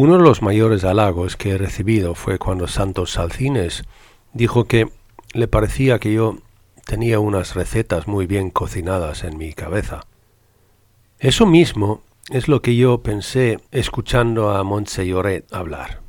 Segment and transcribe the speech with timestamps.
[0.00, 3.82] Uno de los mayores halagos que he recibido fue cuando Santos Salcines
[4.32, 4.92] dijo que
[5.32, 6.38] le parecía que yo
[6.86, 10.06] tenía unas recetas muy bien cocinadas en mi cabeza.
[11.18, 16.00] Eso mismo es lo que yo pensé escuchando a Montse Lloret hablar.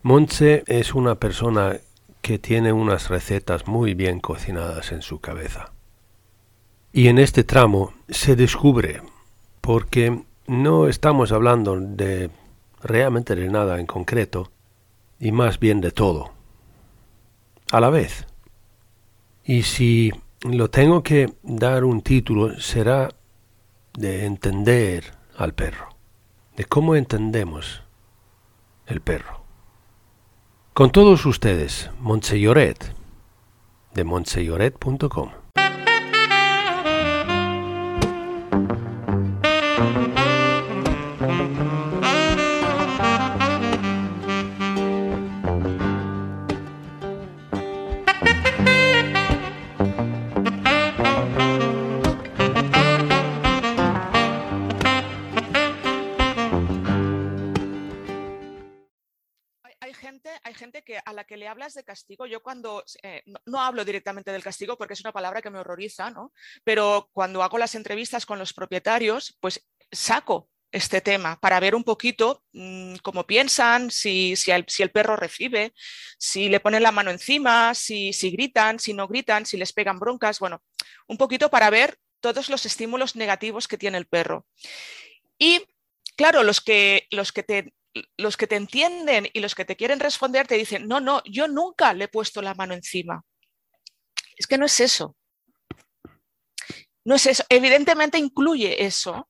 [0.00, 1.80] Montse es una persona
[2.22, 5.74] que tiene unas recetas muy bien cocinadas en su cabeza.
[6.94, 9.02] Y en este tramo se descubre,
[9.60, 12.30] porque no estamos hablando de
[12.82, 14.50] realmente de nada en concreto,
[15.18, 16.32] y más bien de todo,
[17.70, 18.26] a la vez.
[19.44, 20.12] Y si
[20.42, 23.08] lo tengo que dar un título, será
[23.94, 25.88] de entender al perro,
[26.56, 27.82] de cómo entendemos
[28.86, 29.42] el perro.
[30.74, 32.94] Con todos ustedes, Montselloret,
[33.94, 35.30] de montselloret.com.
[61.52, 65.40] hablas de castigo, yo cuando, eh, no, hablo directamente del castigo porque es una palabra
[65.40, 66.32] que me horroriza, ¿no?
[66.64, 71.84] Pero cuando hago las entrevistas con los propietarios, pues saco este tema para ver un
[71.84, 75.74] poquito mm, cómo piensan, si, si, el, si, el, perro recibe,
[76.18, 79.98] si le ponen la mano encima, si, si gritan, si no gritan, si les pegan
[79.98, 80.62] broncas, bueno,
[81.06, 84.46] un poquito para ver todos los estímulos negativos que tiene el perro.
[85.38, 85.60] Y
[86.16, 87.74] claro, los que, los que te
[88.16, 91.48] los que te entienden y los que te quieren responder te dicen, no, no, yo
[91.48, 93.22] nunca le he puesto la mano encima.
[94.36, 95.16] Es que no es eso.
[97.04, 97.44] No es eso.
[97.48, 99.28] Evidentemente incluye eso,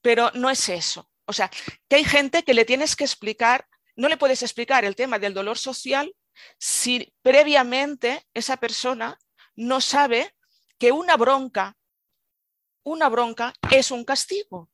[0.00, 1.10] pero no es eso.
[1.26, 1.50] O sea,
[1.88, 5.34] que hay gente que le tienes que explicar, no le puedes explicar el tema del
[5.34, 6.14] dolor social
[6.58, 9.18] si previamente esa persona
[9.56, 10.34] no sabe
[10.78, 11.76] que una bronca,
[12.84, 14.70] una bronca es un castigo.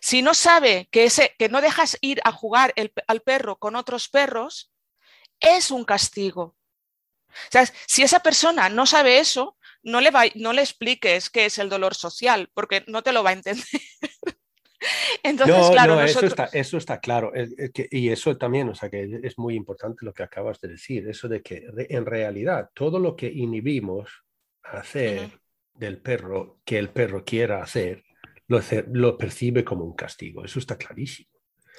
[0.00, 2.74] Si no sabe que, ese, que no dejas ir a jugar
[3.06, 4.72] al perro con otros perros,
[5.40, 6.56] es un castigo.
[7.28, 11.58] O sea, si esa persona no sabe eso, no le, no le expliques qué es
[11.58, 13.64] el dolor social, porque no te lo va a entender.
[15.22, 17.32] Entonces, claro, eso, está, eso está claro.
[17.90, 21.28] y eso también, o sea, que es muy importante lo que acabas de decir, eso
[21.28, 24.24] de que en realidad todo lo que inhibimos
[24.62, 25.40] hacer
[25.74, 28.04] del perro, que el perro quiera hacer,
[28.48, 30.44] lo, percibe como un castigo.
[30.44, 31.30] Eso está clarísimo.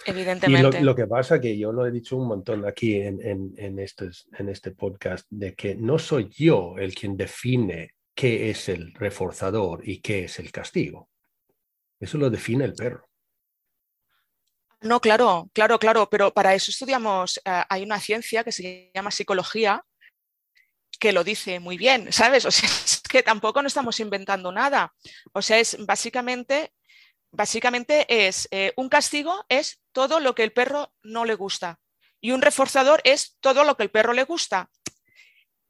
[0.05, 0.79] Evidentemente.
[0.79, 3.79] Y lo, que pasa que yo lo he dicho un montón aquí en, en, en,
[3.79, 9.87] en este podcast, de que no soy yo el quien define qué es el reforzador
[9.87, 11.09] y qué es el castigo.
[11.99, 13.07] Eso lo define el perro.
[14.81, 19.09] No, claro, claro, claro, pero para eso estudiamos, eh, hay una ciencia que se llama
[19.09, 19.83] psicología
[20.99, 22.45] que lo dice muy bien, ¿sabes?
[22.45, 24.93] O sea, es que tampoco no estamos inventando nada.
[25.33, 26.73] O sea, es básicamente,
[27.31, 31.79] básicamente es eh, un castigo es todo lo que el perro no le gusta
[32.21, 34.69] y un reforzador es todo lo que el perro le gusta.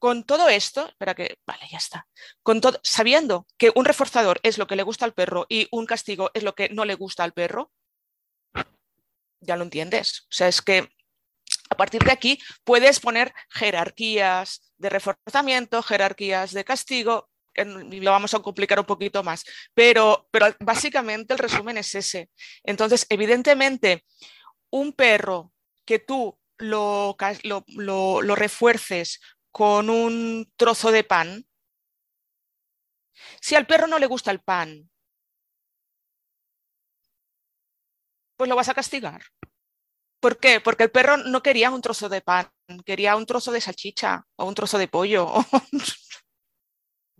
[0.00, 2.06] Con todo esto, espera que, vale, ya está.
[2.44, 5.86] Con todo, sabiendo que un reforzador es lo que le gusta al perro y un
[5.86, 7.72] castigo es lo que no le gusta al perro,
[9.40, 10.20] ya lo entiendes.
[10.22, 10.88] O sea, es que
[11.70, 17.28] a partir de aquí puedes poner jerarquías de reforzamiento, jerarquías de castigo,
[17.64, 22.30] lo vamos a complicar un poquito más, pero, pero básicamente el resumen es ese.
[22.62, 24.04] Entonces, evidentemente,
[24.70, 25.52] un perro
[25.84, 31.46] que tú lo, lo, refuerces con un trozo de pan,
[33.40, 34.88] si al perro no le gusta el pan,
[38.36, 39.22] pues lo vas a castigar.
[40.20, 40.60] ¿Por qué?
[40.60, 42.48] Porque el perro no quería un trozo de pan,
[42.84, 45.32] quería un trozo de salchicha o un trozo de pollo.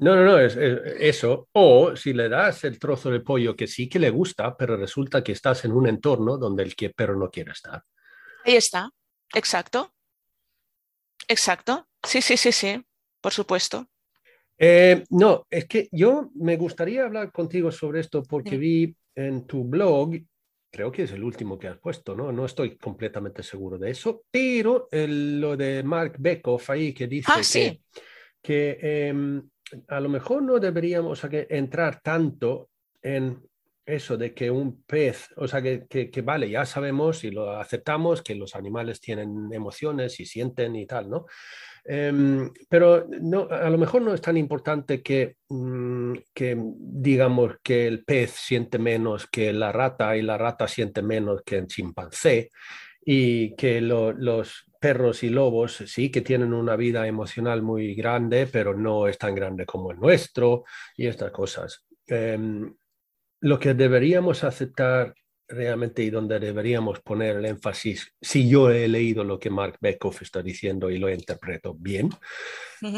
[0.00, 1.48] No, no, no, es, eso.
[1.52, 5.24] O si le das el trozo de pollo que sí que le gusta, pero resulta
[5.24, 7.82] que estás en un entorno donde el perro no quiere estar.
[8.44, 8.88] Ahí está,
[9.34, 9.92] exacto.
[11.26, 11.88] Exacto.
[12.04, 12.80] Sí, sí, sí, sí,
[13.20, 13.88] por supuesto.
[14.56, 19.64] Eh, no, es que yo me gustaría hablar contigo sobre esto porque vi en tu
[19.64, 20.14] blog
[20.70, 22.30] creo que es el último que has puesto, ¿no?
[22.32, 27.36] No estoy completamente seguro de eso, pero lo de Mark Beckhoff ahí que dice Ah,
[27.38, 27.82] que, sí.
[28.42, 28.78] que
[29.08, 29.48] em,
[29.88, 32.70] a lo mejor no deberíamos o sea, que entrar tanto
[33.02, 33.42] en
[33.86, 37.52] eso de que un pez, o sea, que, que- que vale, ya sabemos y lo
[37.52, 41.24] aceptamos que los animales tienen emociones y sienten y tal, ¿no?
[41.90, 47.86] Em, pero no, a lo mejor no es tan importante que, mm, que digamos que
[47.86, 52.50] el pez siente menos que la rata y la rata siente menos que el chimpancé
[53.04, 58.46] y que lo- los perros y lobos sí que tienen una vida emocional muy grande,
[58.46, 60.64] pero no es tan grande como el nuestro
[60.96, 61.86] y estas cosas.
[62.06, 62.74] Em,
[63.40, 65.14] lo que deberíamos aceptar
[65.48, 70.22] realmente y donde deberíamos poner el énfasis, si yo he leído lo que Mark Beckhoff
[70.22, 72.10] está diciendo y lo interpreto bien,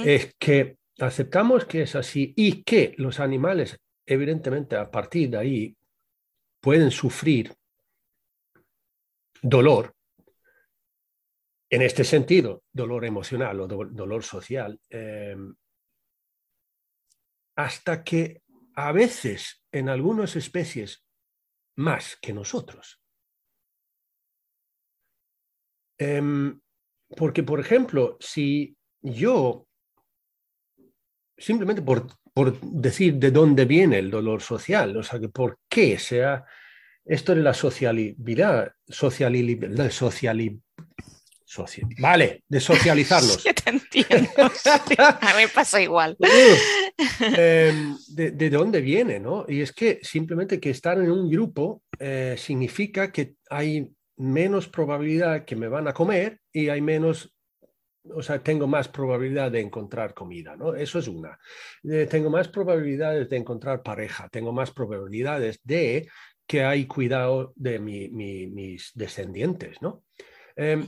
[0.04, 5.76] es que aceptamos que es así y que los animales, evidentemente, a partir de ahí
[6.60, 7.54] pueden sufrir
[9.40, 9.94] dolor.
[11.70, 15.36] En este sentido, dolor emocional o do- dolor social, eh,
[17.56, 18.42] hasta que
[18.74, 21.04] a veces en algunas especies
[21.80, 23.00] más que nosotros.
[25.98, 26.60] Em,
[27.16, 29.66] porque, por ejemplo, si yo,
[31.36, 35.98] simplemente por, por decir de dónde viene el dolor social, o sea, que por qué
[35.98, 36.44] sea
[37.04, 40.62] esto de la socialidad, socialidad, sociali,
[41.50, 43.42] soci- vale, de socializarnos.
[43.42, 44.30] Sí, te entiendo.
[44.54, 46.16] Sí, A mí me pasa igual.
[47.20, 49.44] Em, de, de dónde viene, ¿no?
[49.48, 55.44] Y es que simplemente que estar en un grupo eh, significa que hay menos probabilidad
[55.44, 57.34] que me van a comer y hay menos,
[58.04, 60.74] o sea, tengo más probabilidad de encontrar comida, ¿no?
[60.74, 61.38] Eso es una.
[61.84, 66.08] Eh, tengo más probabilidades de encontrar pareja, tengo más probabilidades de
[66.46, 70.04] que hay cuidado de mi- mi- mis descendientes, ¿no?
[70.56, 70.86] Em.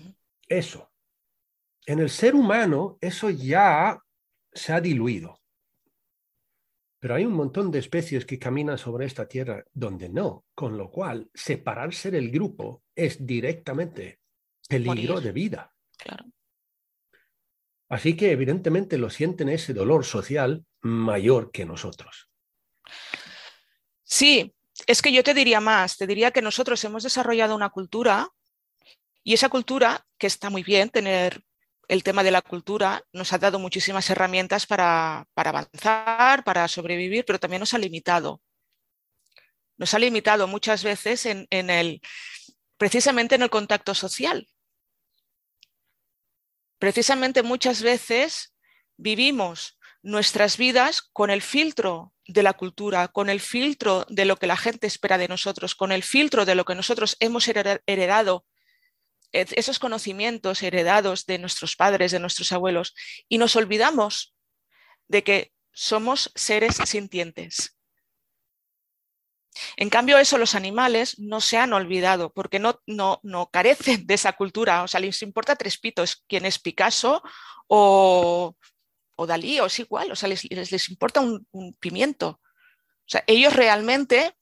[0.49, 0.93] Eso.
[1.87, 3.99] En el ser humano, eso ya
[4.53, 5.41] se ha diluido.
[6.99, 10.91] Pero hay un montón de especies que caminan sobre esta tierra donde no, con lo
[10.91, 14.21] cual separarse del grupo es directamente
[14.69, 15.27] peligro Morir.
[15.27, 15.75] de vida.
[15.99, 16.25] Claro.
[17.89, 22.31] Así que evidentemente lo sienten ese dolor social mayor que nosotros.
[24.03, 24.55] Sí,
[24.87, 28.29] es que yo te diría más, te diría que nosotros hemos desarrollado una cultura
[29.25, 31.45] y esa cultura, que está muy bien tener
[31.89, 37.39] el tema de la cultura, nos ha dado muchísimas herramientas para, avanzar, para sobrevivir, pero
[37.39, 38.41] también nos ha limitado.
[39.77, 42.01] Nos ha limitado muchas veces en, el,
[42.77, 44.49] precisamente en el contacto social.
[46.79, 48.55] Precisamente muchas veces
[48.97, 54.47] vivimos nuestras vidas con el filtro de la cultura, con el filtro de lo que
[54.47, 58.47] la gente espera de nosotros, con el filtro de lo que nosotros hemos hered- heredado,
[59.33, 62.95] esos conocimientos heredados de nuestros padres, de nuestros abuelos,
[63.29, 64.35] y nos olvidamos
[65.09, 67.77] de que somos seres sintientes.
[69.77, 74.15] En cambio, eso los animales no se han olvidado porque no, no, no carecen de
[74.15, 74.83] esa cultura.
[74.83, 77.23] O sea, les importa tres pitos quién es Picasso
[77.67, 78.57] o,
[79.17, 80.11] o Dalí, o es igual.
[80.11, 82.41] O sea, les, les, importa un, un, pimiento.
[82.41, 84.35] O sea, ellos realmente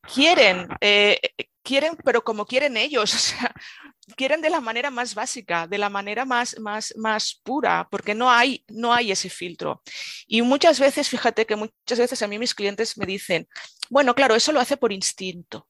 [0.00, 1.20] quieren, eh,
[1.66, 3.34] quieren, pero como quieren ellos.
[4.16, 8.30] Quieren de la manera más básica, de la manera más, más, más pura, porque no
[8.30, 9.82] hay, no hay ese filtro.
[10.28, 13.48] Y muchas veces, fíjate que muchas veces a mí mis clientes me dicen,
[13.90, 15.68] bueno, claro, eso lo hace por instinto.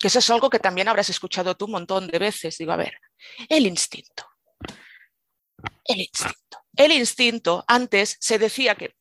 [0.00, 2.58] Que eso es algo que también habrás escuchado tú un montón de veces.
[2.58, 2.98] Digo, a ver,
[3.48, 4.26] el instinto.
[5.84, 6.58] El instinto.
[6.74, 8.96] El instinto, antes se decía que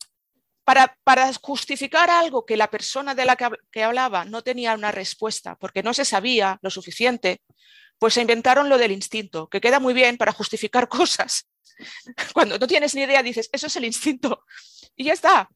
[0.65, 3.37] para, para, justificar algo que la persona de la
[3.71, 7.41] que, hablaba no tenía una respuesta porque no se sabía lo suficiente,
[7.99, 11.47] pues se inventaron lo del instinto, que queda muy bien para justificar cosas.
[12.33, 14.43] Cuando no tienes ni idea dices, eso es el instinto.
[14.95, 15.49] Y ya está.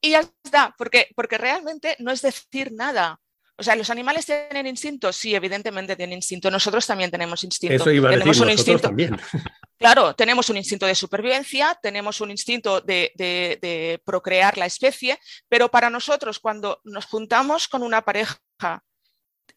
[0.00, 3.18] Y ya está, porque, porque realmente no es decir nada.
[3.56, 5.12] O sea, ¿los animales tienen instinto?
[5.12, 6.48] Sí, evidentemente tienen instinto.
[6.50, 7.74] Nosotros también tenemos instinto.
[7.74, 8.80] Eso iba a tenemos decir, un instinto.
[8.82, 9.16] también.
[9.78, 15.18] Claro, tenemos un instinto de supervivencia, tenemos un instinto de, procrear la especie,
[15.48, 18.38] pero para nosotros cuando nos juntamos con una pareja,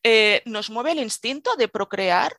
[0.03, 2.37] eh, ¿nos mueve el instinto de procrear?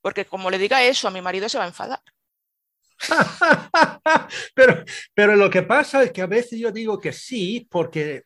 [0.00, 2.02] Porque como le diga eso a mi marido se va a enfadar.
[4.54, 4.84] pero,
[5.14, 8.24] pero lo que pasa es que a veces yo digo que sí, porque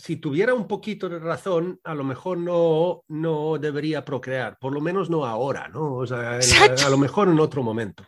[0.00, 4.80] si tuviera un poquito de razón, a lo mejor no, no debería procrear, por lo
[4.80, 5.96] menos no ahora, ¿no?
[5.96, 8.06] O sea, en, a, a, lo mejor en otro momento.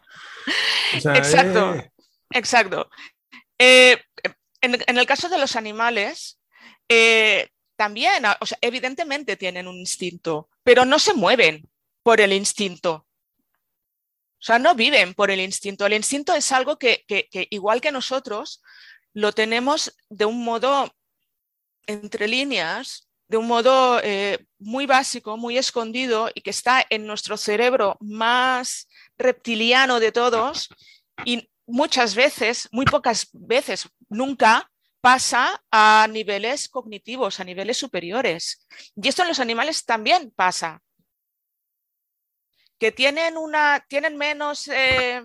[0.97, 1.93] O sea, exacto, eh...
[2.31, 2.91] exacto.
[3.59, 3.99] Eh,
[4.63, 6.41] en, el caso de los animales,
[6.89, 11.69] eh, también, o sea, evidentemente tienen un instinto, pero no se mueven
[12.03, 13.07] por el instinto.
[14.43, 15.87] O sea, no viven por el instinto.
[15.87, 17.05] El instinto es algo que,
[17.51, 18.63] igual que nosotros,
[19.13, 20.93] lo tenemos de un modo
[21.87, 27.37] entre líneas, de un modo eh, muy básico, muy escondido y que está en nuestro
[27.37, 30.69] cerebro más reptiliano de todos
[31.25, 34.71] y muchas veces, muy pocas veces, nunca
[35.01, 38.67] pasa a niveles cognitivos, a niveles superiores.
[38.95, 40.81] Y esto en los animales también pasa.
[42.79, 45.23] Que tienen, una, tienen menos, eh,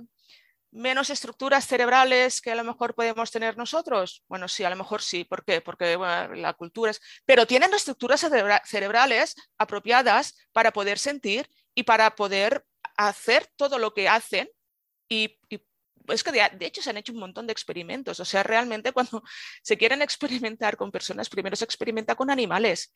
[0.71, 4.23] menos estructuras cerebrales que a lo mejor podemos tener nosotros.
[4.27, 5.23] Bueno, sí, a lo mejor sí.
[5.23, 5.61] ¿Por qué?
[5.61, 7.01] Porque la cultura es...
[7.25, 8.25] Pero tienen estructuras
[8.65, 12.65] cerebrales apropiadas para poder sentir y para poder
[12.97, 14.49] hacer todo lo que hacen
[15.09, 15.39] y,
[16.07, 18.19] es que de, hecho se han hecho un montón de experimentos.
[18.19, 19.23] O sea, realmente cuando
[19.61, 22.95] se quieren experimentar con personas, primero se experimenta con animales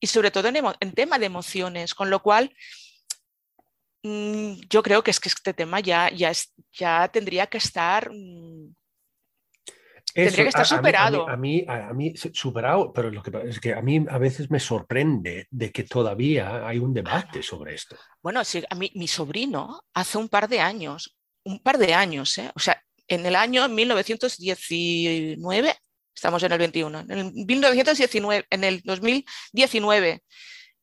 [0.00, 2.54] y sobre todo en, tema de emociones, con lo cual
[4.68, 6.32] yo creo que es que este tema ya, ya,
[6.72, 8.10] ya tendría que estar...
[8.12, 8.74] Mm,
[10.14, 11.28] tendría que estar superado.
[11.28, 14.50] A mí, a mí, superado, pero lo que pasa es que a mí a veces
[14.50, 17.96] me sorprende de que todavía hay un debate sobre esto.
[18.22, 22.36] Bueno, sí, a mí, mi sobrino hace un par de años un par de años,
[22.38, 22.50] ¿eh?
[22.54, 25.74] o sea, en el año 1919,
[26.14, 30.24] estamos en el 21, en el 1919, en el 2019,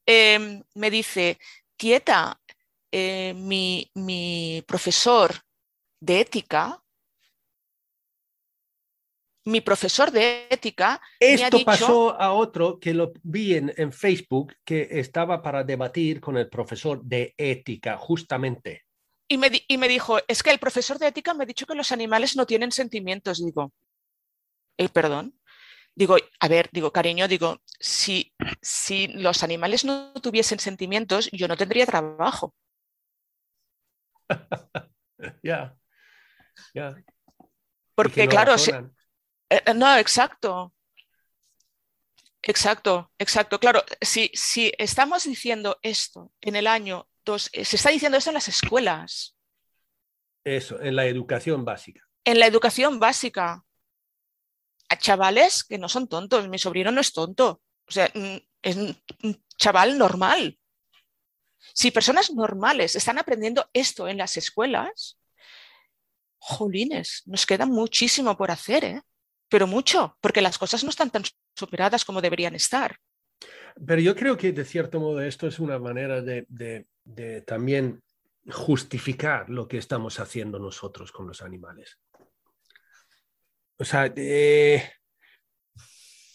[0.06, 1.38] em, me dice,
[1.76, 2.40] quieta,
[2.96, 5.34] eh, mi, profesor
[6.00, 6.80] de ética,
[9.46, 11.02] mi profesor de ética.
[11.20, 16.50] Esto pasó a otro que lo vi en, Facebook que estaba para debatir con el
[16.50, 18.84] profesor de ética, justamente.
[19.28, 22.36] Y me, dijo, es que el profesor de ética me ha dicho que los animales
[22.36, 23.44] no tienen sentimientos.
[23.44, 23.74] Digo,
[24.78, 25.40] ¿el perdón?
[25.96, 31.58] Digo, a ver, digo, cariño, digo, si, si los animales no tuviesen sentimientos, yo no
[31.58, 32.54] tendría trabajo.
[35.42, 35.74] Ya,
[36.74, 36.96] ya.
[37.96, 40.74] Porque, claro, eh, eh, no, exacto.
[42.42, 43.58] Exacto, exacto.
[43.58, 48.34] Claro, si, si estamos diciendo esto en el año eh, se está diciendo eso en
[48.36, 49.38] las escuelas.
[50.44, 52.02] Eso, en la educación básica.
[52.26, 53.64] En la educación básica.
[54.90, 56.50] A chavales que no son tontos.
[56.50, 57.62] Mi sobrino no es tonto.
[57.88, 60.60] O sea, mm, es un chaval normal.
[61.74, 65.18] Si personas normales están aprendiendo esto en las escuelas,
[66.38, 69.02] jolines, nos queda muchísimo por hacer, ¿eh?
[69.50, 71.24] pero mucho, porque las cosas no están tan
[71.56, 72.98] superadas como deberían estar.
[73.86, 76.86] Pero yo creo que de cierto modo esto es una manera de,
[77.46, 78.04] también
[78.50, 81.98] justificar lo que estamos haciendo nosotros con los animales.
[83.78, 84.84] O sea, eh,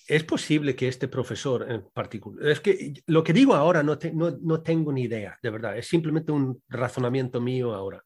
[0.09, 4.63] es posible que este profesor en particular, es que lo que digo ahora no, no,
[4.63, 8.03] tengo ni idea, de verdad, es simplemente un razonamiento mío ahora,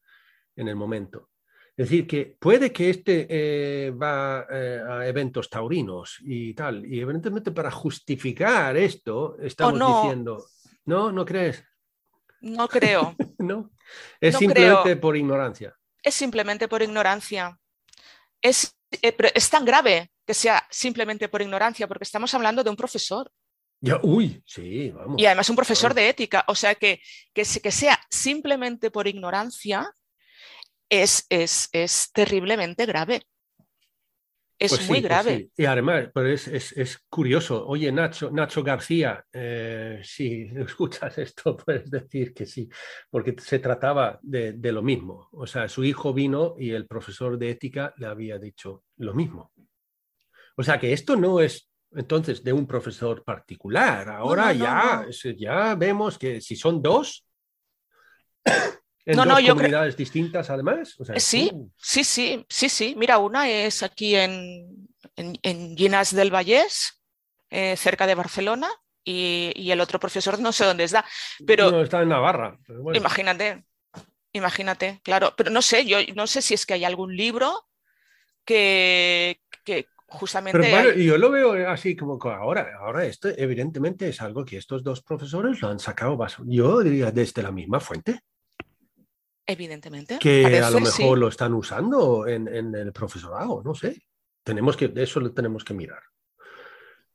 [0.57, 1.29] en el momento.
[1.77, 6.99] Es decir, que puede que este eh, va eh, a eventos taurinos y tal, y
[6.99, 10.45] evidentemente para justificar esto estamos diciendo,
[10.85, 11.09] ¿no?
[11.11, 11.63] ¿No crees?
[12.41, 13.15] No creo.
[13.39, 13.71] no,
[14.19, 15.73] es simplemente por ignorancia.
[16.03, 17.57] Es simplemente por ignorancia.
[18.41, 22.75] Es, eh, es tan grave que sea simplemente por ignorancia, porque estamos hablando de un
[22.75, 23.31] profesor.
[23.79, 25.21] Ya, uy, sí, vamos.
[25.21, 26.45] Y además un profesor de ética.
[26.47, 27.01] O sea, que,
[27.33, 29.93] que, que sea simplemente por ignorancia
[30.89, 33.23] es, es, es terriblemente grave.
[34.57, 35.49] Es pues muy pues grave.
[35.57, 37.67] Y además, pues es, curioso.
[37.67, 42.69] Oye, Nacho, Nacho García, eh, si escuchas esto, puedes decir que sí,
[43.09, 45.27] porque se trataba de, de, lo mismo.
[45.33, 49.51] O sea, su hijo vino y el profesor de ética le había dicho lo mismo.
[50.55, 54.09] O sea, que esto no es entonces de un profesor particular.
[54.09, 55.05] Ahora ya,
[55.37, 57.25] ya vemos que si son dos,
[59.05, 60.97] ¿En no, dos comunidades distintas además?
[61.17, 62.95] sí, sí, sí, sí, sí.
[62.97, 67.01] Mira, una es aquí en, en, en Ginas del Vallés,
[67.49, 68.69] eh, cerca de Barcelona,
[69.03, 71.03] y, y, el otro profesor no sé dónde está.
[71.45, 72.57] Pero no, está en Navarra.
[72.93, 73.65] Imagínate,
[74.31, 75.33] imagínate, claro.
[75.35, 77.67] Pero no sé, yo no sé si es que hay algún libro
[78.45, 80.59] que, que justamente...
[80.59, 85.01] Pero yo lo veo así como ahora, ahora esto evidentemente es algo que estos dos
[85.01, 88.21] profesores lo han sacado, yo diría, desde la misma fuente.
[89.45, 90.19] Evidentemente.
[90.19, 94.01] Que a lo mejor lo están usando en, el profesorado, no sé.
[94.43, 96.01] Tenemos que, eso lo tenemos que mirar.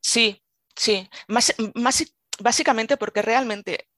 [0.00, 0.42] Sí,
[0.74, 1.08] sí.
[1.28, 2.04] Más, más
[2.40, 3.88] básicamente porque realmente,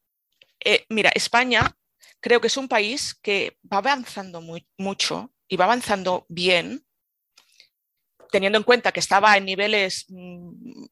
[0.64, 1.76] eh, mira, España
[2.20, 6.84] creo que es un país que va avanzando muy, mucho y va avanzando bien
[8.30, 10.84] teniendo en cuenta que estaba en niveles mm,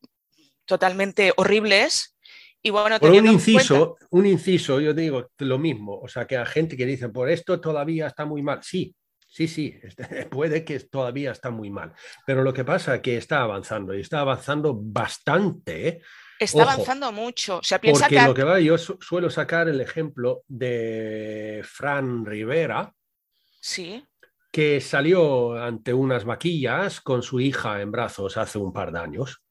[0.64, 2.16] totalmente horribles.
[2.62, 6.47] Y bueno, por un inciso, un inciso, yo digo lo mismo, o sea, que hay
[6.47, 8.61] gente que dice, por esto todavía está muy mal.
[8.62, 8.95] Sí,
[9.28, 11.92] sí, sí, este, puede que todavía está muy mal,
[12.26, 15.88] pero lo que pasa es que está avanzando y está avanzando bastante.
[15.88, 16.00] ¿eh?
[16.40, 17.59] Está avanzando mucho.
[17.59, 22.92] O sea, piensa porque lo que va, yo suelo sacar el ejemplo de Fran Rivera.
[23.61, 24.04] Sí
[24.50, 29.43] que salió ante unas vaquillas con su hija en brazos hace un par de años.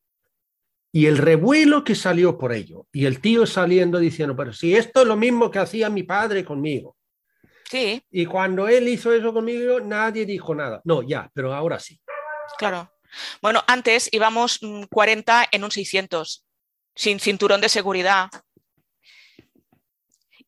[0.91, 2.87] Y el revuelo que salió por ello.
[2.91, 6.43] Y el tío saliendo diciendo, pero si esto es lo mismo que hacía mi padre
[6.43, 6.97] conmigo.
[7.69, 8.01] Sí.
[8.09, 10.81] Y cuando él hizo eso conmigo, nadie dijo nada.
[10.85, 11.99] No, ya, pero ahora sí.
[12.57, 12.91] Claro.
[13.41, 16.45] Bueno, antes íbamos 40 mm, en un 600,
[16.95, 18.29] sin cinturón de seguridad,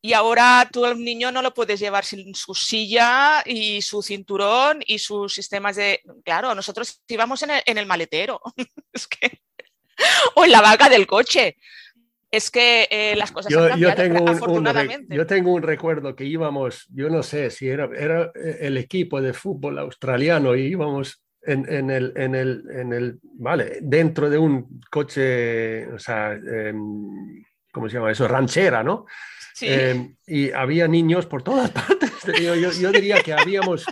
[0.02, 4.80] y ahora tú el niño no lo puedes llevar sin su silla y su cinturón
[4.86, 6.00] y sus sistemas de...
[6.24, 8.40] Claro, nosotros íbamos en el, maletero.
[8.92, 9.40] es que...
[10.34, 11.56] O en la vaca del coche.
[12.30, 15.06] Es que eh, las cosas yo, han cambiado, yo tengo afortunadamente.
[15.10, 19.20] Un, yo tengo un recuerdo que íbamos, yo no sé si era, era el equipo
[19.20, 24.38] de fútbol australiano y íbamos en, en, el, en, el, en el, vale, dentro de
[24.38, 27.42] un coche, o sea, em,
[27.72, 28.28] ¿cómo se llama eso?
[28.28, 29.06] Ranchera, ¿no?
[29.62, 32.10] Em, y había niños por todas partes.
[32.78, 33.84] Yo, diría que habíamos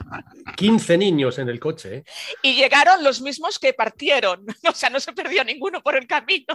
[0.57, 1.97] 15 niños en el coche.
[1.97, 2.05] ¿eh?
[2.43, 4.47] Y llegaron los mismos que partieron.
[4.69, 6.55] O sea, no se perdió ninguno por el camino.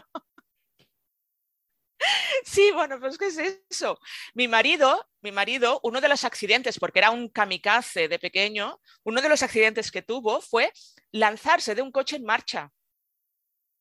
[2.43, 3.37] Sí, bueno, pues ¿qué es
[3.69, 3.99] eso?
[4.33, 9.21] Mi marido, mi marido, uno de los accidentes, porque era un kamikaze de pequeño, uno
[9.21, 10.71] de los accidentes que tuvo fue
[11.11, 12.71] lanzarse de un coche en marcha.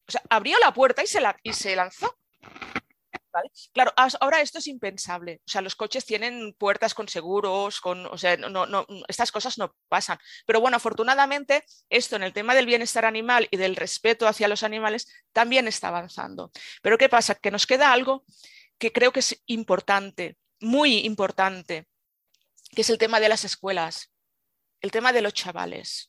[0.07, 2.17] O sea, abrió la puerta y se, la, y se lanzó.
[3.73, 5.41] Claro, ahora esto es impensable.
[5.47, 9.59] O sea, los coches tienen puertas con seguros, con, o sea, no, no, estas cosas
[9.59, 10.19] no pasan.
[10.47, 14.63] Pero bueno, afortunadamente, esto en el tema del bienestar animal y del respeto hacia los
[14.63, 16.51] animales también está avanzando.
[16.83, 17.35] Pero ¿qué pasa?
[17.35, 18.25] Que nos queda algo
[18.79, 21.87] que creo que es importante, muy importante,
[22.75, 24.13] que es el tema de las escuelas,
[24.81, 26.09] el tema de los chavales.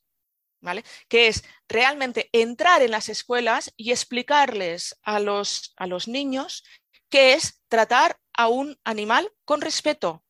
[0.59, 0.85] ¿Vale?
[1.09, 6.63] Que es realmente entrar en las escuelas y explicarles a los, a los niños
[7.13, 10.23] que es tratar a un animal con respeto.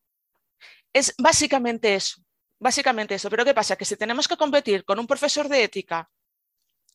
[0.92, 2.22] Es básicamente eso,
[2.60, 3.30] básicamente eso.
[3.30, 3.78] Pero ¿qué pasa?
[3.78, 6.12] Que si tenemos que competir con un profesor de ética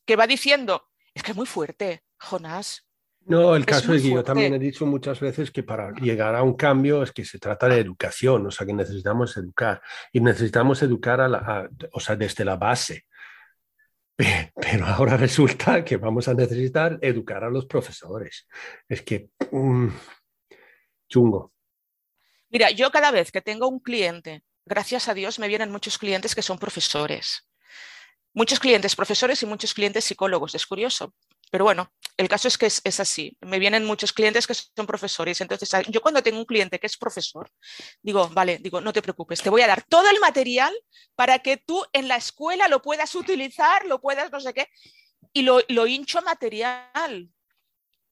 [0.04, 2.86] que va diciendo, es que es muy fuerte, Jonás.
[3.20, 6.42] No, el caso es, que yo también he dicho muchas veces que para llegar a
[6.42, 9.80] un cambio es que se trata de educación, o sea que necesitamos educar
[10.12, 13.06] y necesitamos educar a la, o sea, desde la base.
[14.60, 18.46] Pero ahora resulta que vamos a necesitar educar a los profesores.
[18.88, 19.90] Es que, um,
[21.08, 21.52] chungo.
[22.50, 26.34] Mira, yo cada vez que tengo un cliente, gracias a Dios me vienen muchos clientes
[26.34, 27.48] que son profesores.
[28.34, 30.54] Muchos clientes profesores y muchos clientes psicólogos.
[30.54, 31.14] Es curioso,
[31.50, 33.36] pero bueno, el caso es que es, así.
[33.40, 35.40] Me vienen muchos clientes que son profesores.
[35.40, 37.50] Entonces, yo cuando tengo un cliente que es profesor,
[38.02, 40.74] digo, vale, digo, no te preocupes, te voy a dar todo el material
[41.14, 44.68] para que tú en la escuela lo puedas utilizar, lo puedas no sé qué,
[45.32, 47.30] y lo, lo hincho material.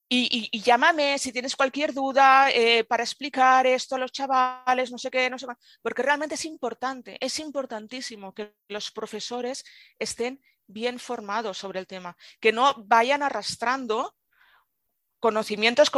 [0.09, 5.11] Y, llámame si tienes cualquier duda eh, para explicar esto a los chavales, no sé
[5.11, 9.65] qué, no sé qué, porque realmente es importante, es importantísimo que los profesores
[9.99, 14.15] estén bien formados sobre el tema, que no vayan arrastrando
[15.21, 15.91] conocimientos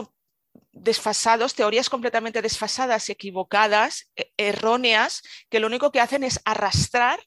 [0.72, 7.20] desfasados, teorías completamente desfasadas equivocadas, e-, erróneas, que lo único que hacen es arrastrar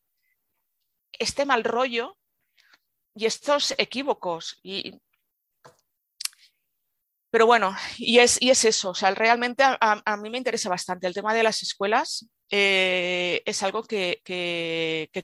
[1.19, 2.17] este mal rollo
[3.15, 4.59] y estos equívocos.
[4.63, 4.99] Y...
[7.29, 11.33] Pero bueno, y es, eso, o sea, realmente a, mí me interesa bastante el tema
[11.33, 14.21] de las escuelas, eh, es algo que,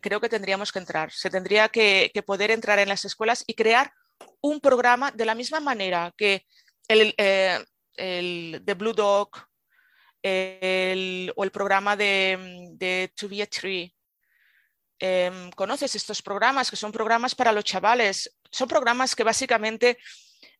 [0.02, 1.12] creo que tendríamos que entrar.
[1.12, 3.92] Se tendría que, poder entrar en las escuelas y crear
[4.42, 6.46] un programa de la misma manera que
[6.88, 7.60] el, eh,
[7.98, 9.44] de Blue Dog o
[10.24, 13.94] el programa de, To Be a Tree.
[15.00, 16.70] Em, ¿Conoces estos programas?
[16.70, 18.38] Que son programas para los chavales.
[18.50, 19.98] Son programas que básicamente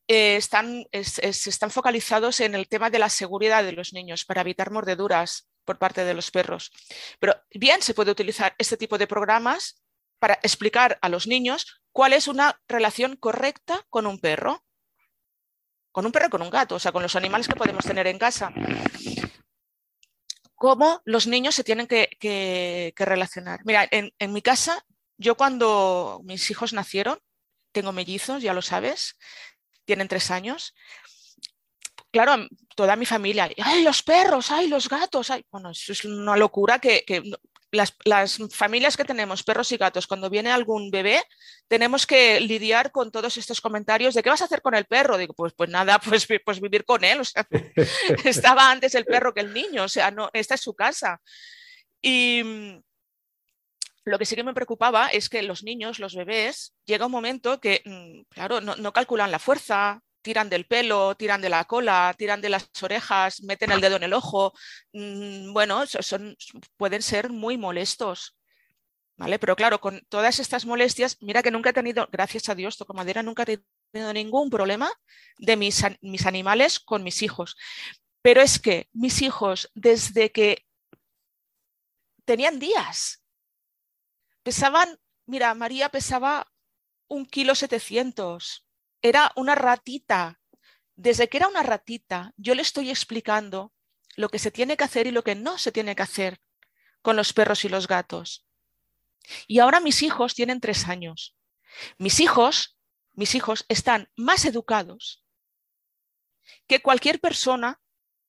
[0.06, 4.70] eh, están, están focalizados en el tema de la seguridad de los niños para evitar
[4.70, 6.72] mordeduras por parte de los perros.
[7.20, 9.84] Pero bien se puede utilizar este tipo de programas
[10.18, 14.64] para explicar a los niños cuál es una relación correcta con un perro.
[15.92, 18.18] Con un perro con un gato, o sea, con los animales que podemos tener en
[18.18, 18.50] casa.
[20.54, 23.60] Cómo los niños se tienen que, relacionar.
[23.66, 24.86] Mira, en mi casa,
[25.18, 27.18] yo cuando mis hijos nacieron,
[27.72, 29.18] tengo mellizos, ya lo sabes,
[29.84, 30.74] tienen tres años,
[32.10, 34.50] claro, toda mi familia, ¡ay, los perros!
[34.50, 35.30] ¡ay, los gatos!
[35.30, 35.44] ¡ay!
[35.50, 37.04] Bueno, eso es una locura que,
[37.70, 37.96] las,
[38.50, 41.22] familias que tenemos, perros y gatos, cuando viene algún bebé,
[41.68, 45.18] tenemos que lidiar con todos estos comentarios de qué vas a hacer con el perro.
[45.18, 47.20] Digo, pues, pues nada, pues, pues vivir con él.
[48.24, 51.20] Estaba antes el perro que el niño, o sea, no, esta es su casa.
[52.00, 52.82] Y mm,
[54.04, 57.60] lo que sí que me preocupaba es que los niños, los bebés, llega un momento
[57.60, 62.40] que, mm, claro, no calculan la fuerza, tiran del pelo, tiran de la cola, tiran
[62.40, 64.52] de las orejas, meten el dedo en el ojo.
[64.92, 66.36] Mm, bueno, son,
[66.76, 68.36] pueden ser muy molestos.
[69.16, 69.40] ¿Vale?
[69.40, 72.94] Pero claro, con todas estas molestias, mira que nunca he tenido, gracias a Dios, toco
[72.94, 74.92] madera, nunca he tenido ningún problema
[75.38, 77.56] de mis, mis animales con mis hijos.
[78.22, 80.64] Pero es que mis hijos, desde que
[82.24, 83.24] tenían días,
[84.44, 86.46] pesaban, mira, María pesaba
[87.08, 88.67] un kilo setecientos,
[89.02, 90.40] era una ratita.
[90.96, 93.72] Desde que era una ratita, yo le estoy explicando
[94.16, 96.40] lo que se tiene que hacer y lo que no se tiene que hacer
[97.02, 98.46] con los perros y los gatos.
[99.46, 101.36] Y ahora mis hijos tienen tres años.
[101.98, 102.76] Mis hijos,
[103.12, 105.24] mis hijos están más educados
[106.66, 107.80] que cualquier persona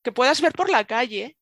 [0.03, 1.37] que puedas ver por la calle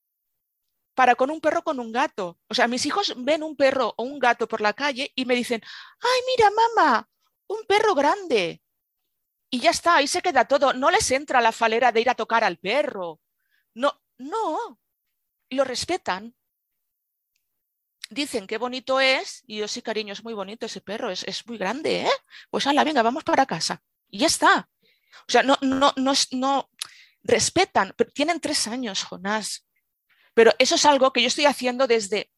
[0.94, 2.40] para con un perro con un gato.
[2.48, 5.36] O sea, mis hijos ven un perro o un gato por la calle y me
[5.36, 5.62] dicen,
[6.00, 7.10] ay, mira, mamá,
[7.48, 8.62] un perro grande.
[9.50, 10.74] Y ya está, ahí se queda todo.
[10.74, 13.22] No les entra la falera de ir a tocar al perro.
[13.74, 14.80] No, no,
[15.50, 16.36] lo respetan.
[18.10, 21.46] Dicen qué bonito es, y yo sí, cariño, es muy bonito ese perro, es, es
[21.46, 22.12] muy grande, ¿eh?
[22.50, 23.82] Pues hala, venga, vamos para casa.
[24.10, 24.70] Y ya está.
[25.28, 26.70] O sea, no, no, no, no
[27.24, 29.66] respetan, pero tienen tres años, Jonás.
[30.34, 32.32] Pero eso es algo que yo estoy haciendo desde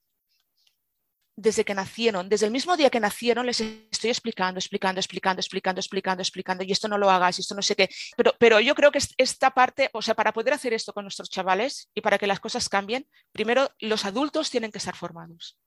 [1.39, 5.79] desde que nacieron, desde el mismo día que nacieron, les estoy explicando, explicando, explicando, explicando,
[5.79, 7.89] explicando, explicando, y esto no lo hagas, y esto no sé qué.
[8.17, 11.29] Pero, pero yo creo que esta parte, o sea, para poder hacer esto con nuestros
[11.29, 15.57] chavales y para que las cosas cambien, primero los adultos tienen que estar formados.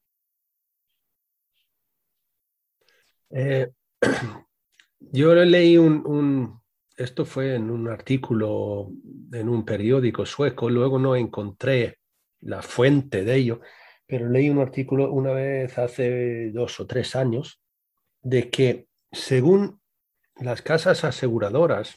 [3.30, 3.70] Eh,
[5.00, 6.60] yo leí un, un,
[6.96, 8.90] esto fue en un artículo
[9.32, 11.98] en un periódico sueco, luego no encontré
[12.40, 13.60] la fuente de ello,
[14.12, 17.62] pero leí un artículo una vez hace dos o tres años
[18.20, 19.80] de que según
[20.36, 21.96] las casas aseguradoras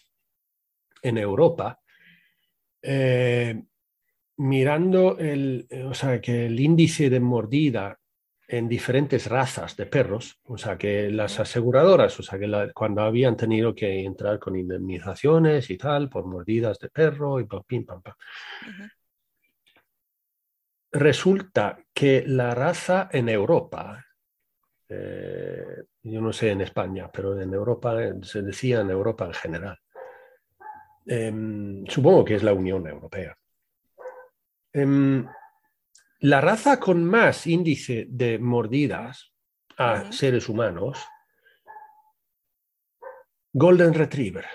[1.01, 1.81] en Europa,
[2.81, 3.61] eh,
[4.37, 7.99] mirando el, o sea, que el índice de mordida
[8.47, 13.35] en diferentes razas de perros, o sea, que las aseguradoras, o sea, que cuando habían
[13.35, 18.15] tenido que entrar con indemnizaciones y tal por mordidas de perro y pim, pam, pam
[20.95, 24.03] resulta que la raza en Europa,
[24.87, 29.79] eh, yo no sé en España, pero en Europa se decía en Europa en general,
[31.05, 33.37] em, supongo que es la Unión Europea.
[34.71, 35.27] Em,
[36.19, 39.33] la raza con más índice de mordidas
[39.77, 41.05] a seres humanos,
[43.51, 44.45] Golden Retriever.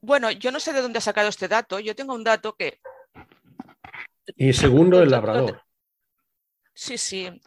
[0.00, 1.78] Bueno, yo no sé de dónde ha sacado este dato.
[1.78, 2.80] Yo tengo un dato que
[4.34, 5.62] y segundo, el labrador.
[6.74, 7.40] Sí, sí.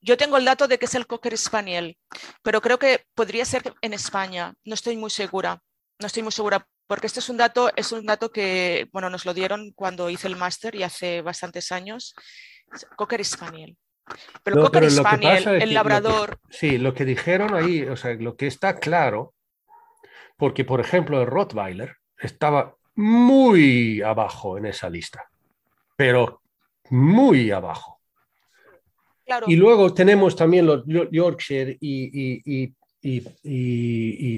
[0.00, 1.98] Yo tengo el dato de que es el Cocker Spaniel,
[2.42, 4.54] pero creo que podría ser en España.
[4.64, 5.60] No estoy muy segura.
[5.98, 9.26] No estoy muy segura porque este es un dato, es un dato que bueno, nos
[9.26, 12.14] lo dieron cuando hice el máster y hace bastantes años.
[12.96, 13.76] Cocker Spaniel.
[14.44, 16.38] Pero Cocker Spaniel, el labrador.
[16.50, 19.34] sí, lo que dijeron ahí, o sea, lo que está claro,
[20.36, 25.28] porque por ejemplo el Rottweiler estaba muy abajo en esa lista
[25.96, 26.42] pero
[26.90, 27.96] muy abajo.
[29.46, 32.72] Y luego tenemos también los Yorkshire y,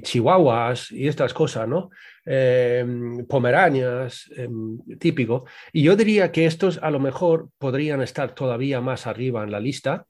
[0.00, 1.90] chihuahuas y estas cosas, ¿no?
[2.24, 5.44] Em, pomeranias, em, típico.
[5.72, 9.60] Y yo diría que estos a lo mejor podrían estar todavía más arriba en la
[9.60, 10.06] lista,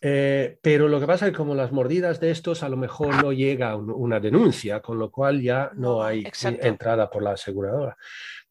[0.00, 3.22] eh, pero lo que pasa es que como las mordidas de estos a lo mejor
[3.22, 7.96] no llega una denuncia, con lo cual ya no hay entrada por la aseguradora.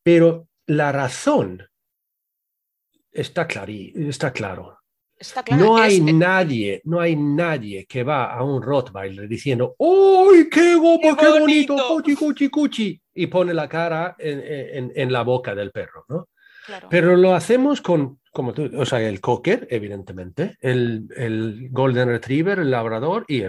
[0.04, 1.64] Pero la razón
[3.16, 4.78] está, está claro.
[5.52, 11.16] No hay nadie, no hay nadie que va a un Rottweiler diciendo, ¡Uy, qué guapo,
[11.16, 13.02] qué, bonito, cuchi, cuchi, cuchi!
[13.14, 16.28] Y pone la cara en, la boca del perro, ¿no?
[16.90, 22.72] Pero lo hacemos con, como tú, o sea, el cocker, evidentemente, el, golden retriever, el
[22.72, 23.44] labrador, y,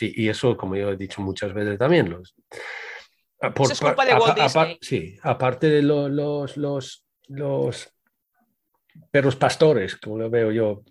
[0.00, 2.34] y, eso, como yo he dicho muchas veces también, los...
[3.54, 6.10] Por, es culpa de sí, aparte de los,
[6.56, 7.93] los, los
[9.10, 10.82] perros pastores, como lo veo yo,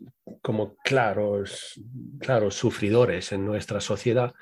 [0.42, 1.80] como claros,
[2.20, 4.34] claros sufridores en nuestra sociedad.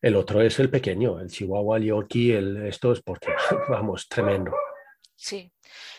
[0.00, 3.28] El otro es el pequeño, el Chihuahua, el Yorkie, el, esto es porque,
[3.68, 4.52] vamos, tremendo.
[5.14, 5.52] Sí,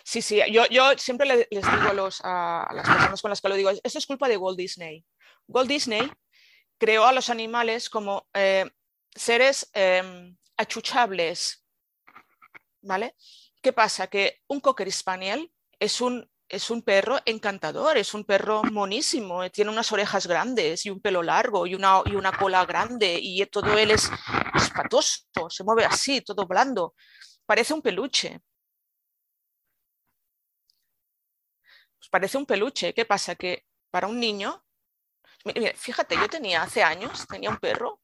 [0.03, 0.41] sí, sí.
[0.51, 3.69] Yo, yo siempre les digo a, los, a, las personas con las que lo digo,
[3.69, 5.05] esto es culpa de Walt Disney.
[5.47, 6.11] Walt Disney
[6.77, 8.69] creó a los animales como eh,
[9.15, 11.65] seres em, achuchables,
[12.81, 13.15] ¿vale?
[13.61, 14.07] ¿Qué pasa?
[14.07, 19.49] Que un Cocker Spaniel es un, es un perro encantador, es un perro monísimo, eh,
[19.49, 23.43] tiene unas orejas grandes y un pelo largo y una, y una cola grande y
[23.47, 24.09] todo él es
[24.55, 26.93] espatoso, se mueve así, todo blando,
[27.45, 28.39] parece un peluche.
[31.97, 32.93] Pues parece un peluche.
[32.93, 33.35] ¿Qué pasa?
[33.35, 34.63] Que para un niño,
[35.75, 38.01] fíjate, yo tenía hace años, tenía un perro,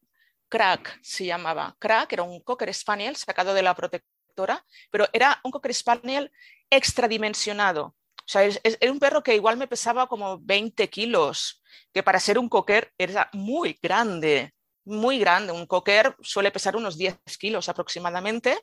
[0.50, 1.76] Crack se llamaba.
[1.80, 6.32] Crack era un Cocker Spaniel sacado de la protectora, pero era un Cocker Spaniel
[6.70, 7.96] extradimensionado.
[8.30, 12.48] Sea, era un perro que igual me pesaba como 20 kilos, que para ser un
[12.48, 14.54] cocker era muy grande,
[14.86, 15.52] muy grande.
[15.52, 18.60] Un cocker suele pesar unos 10 kilos aproximadamente,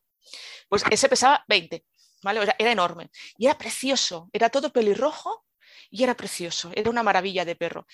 [0.68, 1.85] pues ese pesaba 20,
[2.22, 2.42] ¿vale?
[2.42, 5.44] Era, enorme y era precioso, era todo pelirrojo
[5.90, 7.88] y era precioso, era una maravilla de perro.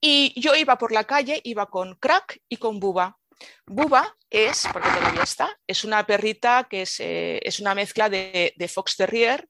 [0.00, 3.18] Y yo iba por la calle, iba con Crack y con Buba.
[3.66, 8.70] Buba es, porque todavía está, es una perrita que es, eh, es una mezcla de
[8.72, 9.48] Fox Terrier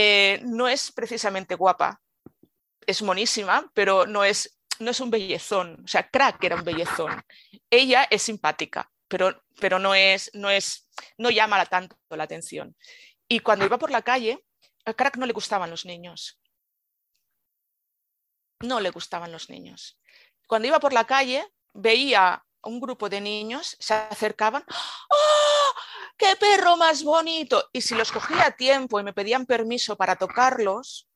[0.00, 2.00] eh, no es precisamente guapa,
[2.86, 5.82] es monísima, pero no es, no es un bellezón.
[5.84, 7.20] O sea, Crack era un bellezón.
[7.68, 12.76] Ella es simpática, pero, pero no, es, no, es, no llama tanto la atención.
[13.26, 14.44] Y cuando iba por la calle,
[14.84, 16.40] a Crack no le gustaban los niños.
[18.60, 19.98] No le gustaban los niños.
[20.46, 24.64] Cuando iba por la calle, veía un grupo de niños, se acercaban.
[25.10, 25.57] ¡Oh!
[26.18, 27.70] ¡Qué perro más bonito!
[27.72, 31.08] Y si los cogía a tiempo y me pedían permiso para tocarlos,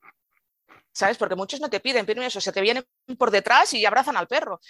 [0.93, 1.17] ¿sabes?
[1.17, 2.85] Porque muchos no te piden permiso, se te vienen
[3.17, 4.61] por detrás y abrazan al perro.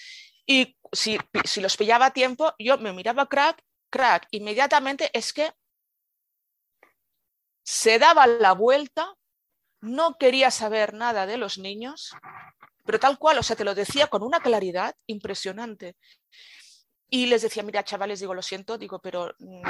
[0.46, 5.54] Y si, si los pillaba a tiempo, yo me miraba crack, crack, inmediatamente es que
[7.64, 9.14] se daba la vuelta,
[9.82, 12.12] no quería saber nada de los niños,
[12.86, 15.96] pero tal cual, o sea, te lo decía con una claridad impresionante.
[17.14, 19.62] Y les decía, mira, chavales, digo, lo siento, digo, pero mm,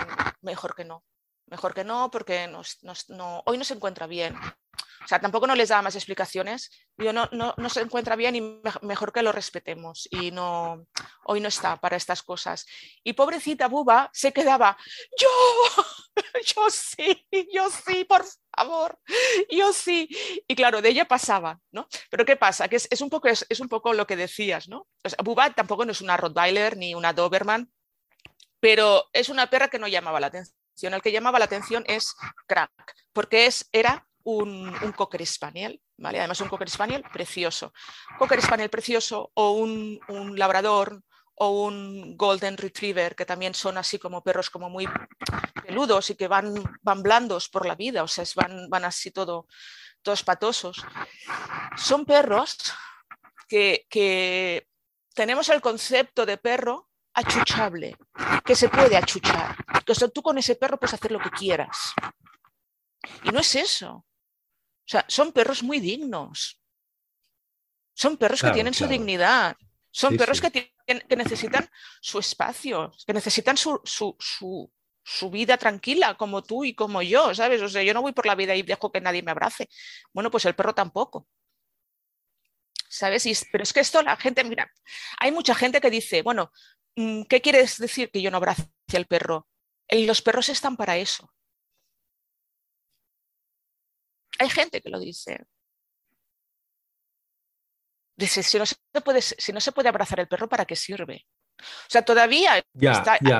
[0.43, 1.03] mejor que no.
[1.47, 4.34] Mejor que no, porque no, hoy no se encuentra bien.
[4.34, 6.71] O sea, tampoco no les daba más explicaciones.
[6.95, 10.08] Yo no, no, no se encuentra bien y mejor que lo respetemos.
[10.10, 10.88] Y no,
[11.25, 12.65] hoy no está para estas cosas.
[13.03, 14.77] Y pobrecita Buba se quedaba,
[15.19, 15.27] yo,
[16.56, 18.99] yo sí, yo sí, por favor,
[19.49, 20.08] yo sí.
[20.47, 21.88] Y claro, de ella pasaba, ¿no?
[22.10, 22.67] Pero ¿qué pasa?
[22.67, 24.88] Que es, un, poco, es, un poco lo que decías, ¿no?
[25.04, 27.71] O Buba tampoco no es una Rottweiler ni una Doberman,
[28.60, 30.93] pero es una perra que no llamaba la atención.
[30.93, 32.15] El que llamaba la atención es
[32.47, 32.71] Crack,
[33.13, 36.19] porque es, era un, un Cocker Spaniel, ¿vale?
[36.19, 37.73] Además un Cocker Spaniel precioso.
[38.17, 41.04] Cocker Spaniel precioso o un, un labrador
[41.35, 44.87] o un golden retriever, que también son así como perros como muy
[45.65, 49.47] peludos y que van, van blandos por la vida, o sea, van, van así todo,
[50.01, 50.85] todos patosos.
[51.75, 52.57] Son perros
[53.47, 54.67] que, que
[55.13, 57.95] tenemos el concepto de perro achuchable,
[58.43, 59.55] que se puede achuchar.
[59.85, 61.93] Que tú con ese perro puedes hacer lo que quieras.
[63.23, 63.91] Y no es eso.
[63.91, 64.05] O
[64.85, 66.61] sea, son perros muy dignos.
[67.93, 69.55] Son perros que tienen su dignidad.
[69.93, 71.69] Son perros Que, que, necesitan
[72.01, 74.17] su espacio, que necesitan su, su,
[75.03, 77.62] su, vida tranquila, como tú y como yo, ¿sabes?
[77.62, 79.69] O sea, yo no voy por la vida y dejo que nadie me abrace.
[80.12, 81.27] Bueno, pues el perro tampoco.
[82.89, 83.45] ¿Sabes?
[83.51, 84.71] pero es que esto la gente, mira,
[85.19, 86.51] hay mucha gente que dice, bueno,
[86.95, 89.47] mm, ¿qué quieres decir que yo no abrace al perro?
[89.89, 91.32] Los perros están para eso.
[94.39, 95.45] Hay gente que lo dice.
[98.15, 101.26] Dice, si no, se puede, si no se puede abrazar el perro, ¿para qué sirve?
[101.60, 102.63] O sea, todavía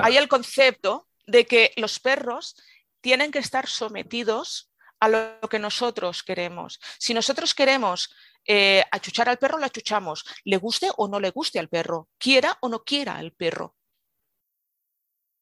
[0.02, 2.56] hay el concepto de que los perros
[3.00, 6.80] tienen que estar sometidos a lo que nosotros queremos.
[6.98, 8.14] Si nosotros queremos
[8.46, 12.56] eh, achuchar al perro, lo achuchamos, le guste o no le guste al perro, quiera
[12.60, 13.76] o no quiera al perro.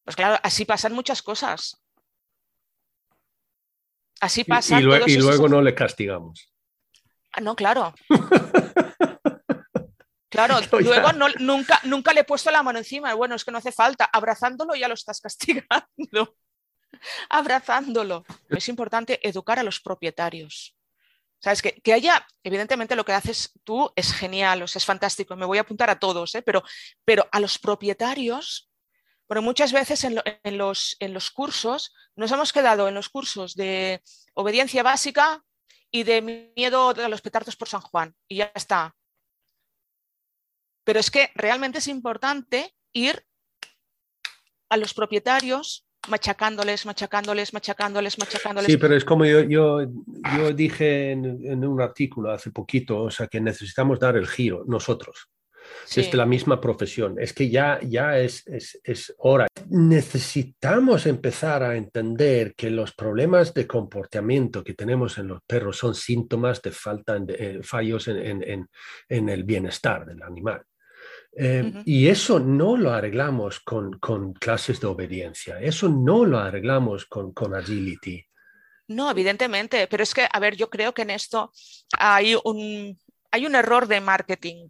[0.05, 1.81] Pues claro, así pasan muchas cosas.
[4.21, 4.81] Así pasa.
[4.81, 6.53] Y, luego, no le castigamos.
[7.33, 7.95] Ah, no, claro.
[10.33, 13.15] Claro, luego nunca, nunca le he puesto la mano encima.
[13.15, 14.07] Bueno, es que no hace falta.
[14.13, 16.37] Abrazándolo ya lo estás castigando.
[17.31, 18.25] Abrazándolo.
[18.49, 20.75] Es importante educar a los propietarios.
[21.39, 25.35] Sabes que, que, haya, evidentemente lo que haces tú es genial, o sea, es fantástico,
[25.37, 26.43] me voy a apuntar a todos, ¿eh?
[26.43, 26.63] pero,
[27.05, 28.73] pero a los propietarios
[29.33, 34.03] pero muchas veces en, los, en los cursos nos hemos quedado en los cursos de
[34.35, 35.43] obediencia básica
[35.91, 38.95] y de miedo a los petardos por San Juan y ya está.
[40.85, 43.25] Pero es que realmente es importante ir
[44.69, 48.71] a los propietarios machacándoles, machacándoles, machacándoles, machacándoles.
[48.71, 49.87] Sí, pero es como yo, yo,
[50.37, 55.29] yo dije en, un artículo hace poquito, o sea, que necesitamos dar el giro nosotros.
[55.95, 57.17] Desde la misma profesión.
[57.21, 59.47] Es que ya, ya es, es, es, hora.
[59.69, 65.95] Necesitamos empezar a entender que los problemas de comportamiento que tenemos en los perros son
[65.95, 68.69] síntomas de falta de, eh, fallos en, en,
[69.09, 70.63] en el bienestar del animal.
[71.35, 77.07] Eh, y eso no lo arreglamos con, con, clases de obediencia, eso no lo arreglamos
[77.07, 78.23] con, con, agility.
[78.89, 81.51] No, evidentemente, pero es que, a ver, yo creo que en esto
[81.99, 82.99] hay un,
[83.31, 84.69] hay un error de marketing.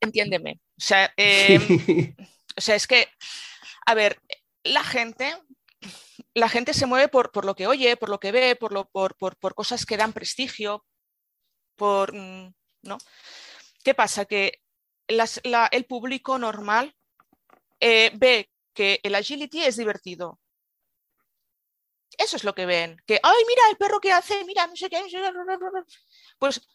[0.00, 0.60] Entiéndeme.
[0.76, 2.14] O sea, em,
[2.56, 3.06] o sea, es que,
[3.86, 4.20] a ver,
[4.64, 5.36] la gente,
[6.34, 8.88] la gente se mueve por, por lo que oye, por lo que ve, por, lo,
[8.88, 10.84] por, por, por cosas que dan prestigio,
[11.76, 12.52] por, mm,
[12.82, 12.98] ¿no?
[13.82, 14.24] ¿Qué pasa?
[14.24, 14.62] Que
[15.06, 16.94] el público normal
[17.80, 20.40] eh, ve que el agility es divertido.
[22.16, 23.02] Eso es lo que ven.
[23.06, 25.02] Que, ay, mira el perro que hace, mira, no sé qué.
[26.38, 26.68] Pues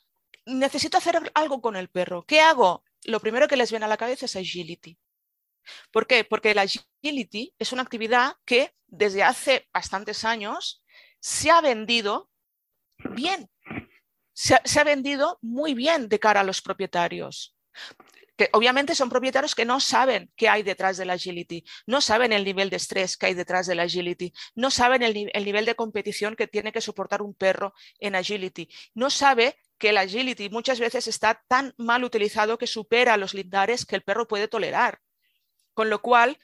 [0.45, 2.25] necesito hacer algo con el perro.
[2.25, 2.83] ¿Qué hago?
[3.03, 4.97] Lo primero que les viene a la cabeza es agility.
[5.91, 6.23] ¿Por qué?
[6.23, 10.83] Porque el agility es una actividad que desde hace bastantes años
[11.19, 12.29] se ha vendido
[12.97, 13.49] bien
[14.37, 17.55] se, ha vendido muy bien de cara a los propietarios.
[18.35, 22.45] Que obviamente son propietarios que no saben qué hay detrás del agility, no saben el
[22.45, 26.35] nivel de estrés que hay detrás del agility, no saben el, el nivel de competición
[26.35, 31.07] que tiene que soportar un perro en agility, no sabe que el agility muchas veces
[31.07, 35.01] está tan mal utilizado que supera los lindares que el perro puede tolerar.
[35.73, 36.37] Con lo cual,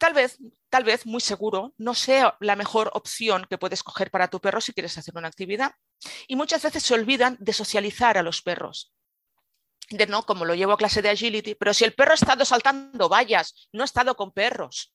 [0.00, 0.38] tal vez,
[0.68, 4.60] tal vez, muy seguro, no sea la mejor opción que puedes coger para tu perro
[4.60, 5.76] si quieres hacer una actividad.
[6.26, 8.92] Y muchas veces se olvidan de socializar a los perros.
[9.88, 12.44] De no, como lo llevo a clase de agility, pero si el perro ha estado
[12.44, 14.94] saltando vallas, no ha estado con perros.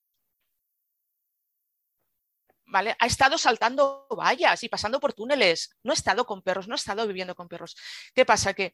[2.68, 2.96] ¿Vale?
[3.00, 6.78] Ha estado saltando vallas y pasando por túneles, no ha estado con perros, no ha
[6.78, 7.76] estado viviendo con perros.
[8.14, 8.54] ¿Qué pasa?
[8.54, 8.74] Que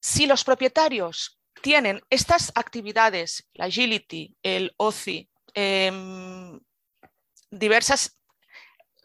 [0.00, 6.60] si los propietarios tienen estas actividades, la agility, el OCI, Em,
[7.50, 8.19] diversas,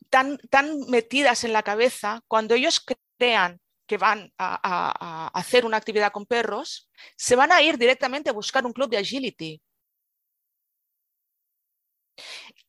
[0.09, 0.39] tan,
[0.87, 2.83] metidas en la cabeza, cuando ellos
[3.17, 8.33] crean que van a, hacer una actividad con perros, se van a ir directamente a
[8.33, 9.61] buscar un club de agility.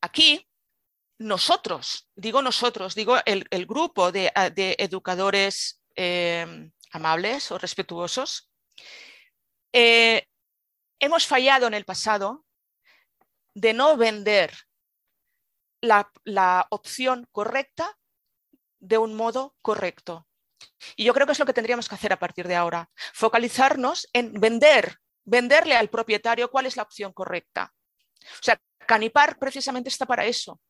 [0.00, 0.46] Aquí,
[1.18, 4.30] nosotros, digo nosotros, digo el, grupo de,
[4.78, 8.50] educadores em, amables o respetuosos,
[9.72, 10.26] eh,
[10.98, 12.44] hemos fallado en el pasado
[13.54, 14.52] de no vender
[15.86, 17.98] la, opción correcta
[18.78, 20.26] de un modo correcto.
[20.96, 24.08] Y yo creo que es lo que tendríamos que hacer a partir de ahora, focalizarnos
[24.12, 27.72] en vender, venderle al propietario cuál es la opción correcta.
[28.22, 30.60] O sea, Canipark precisamente está para eso.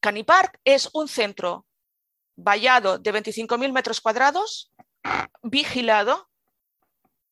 [0.00, 1.66] Canipark es un centro
[2.36, 4.72] vallado de 25.000 metros cuadrados,
[5.42, 6.30] vigilado,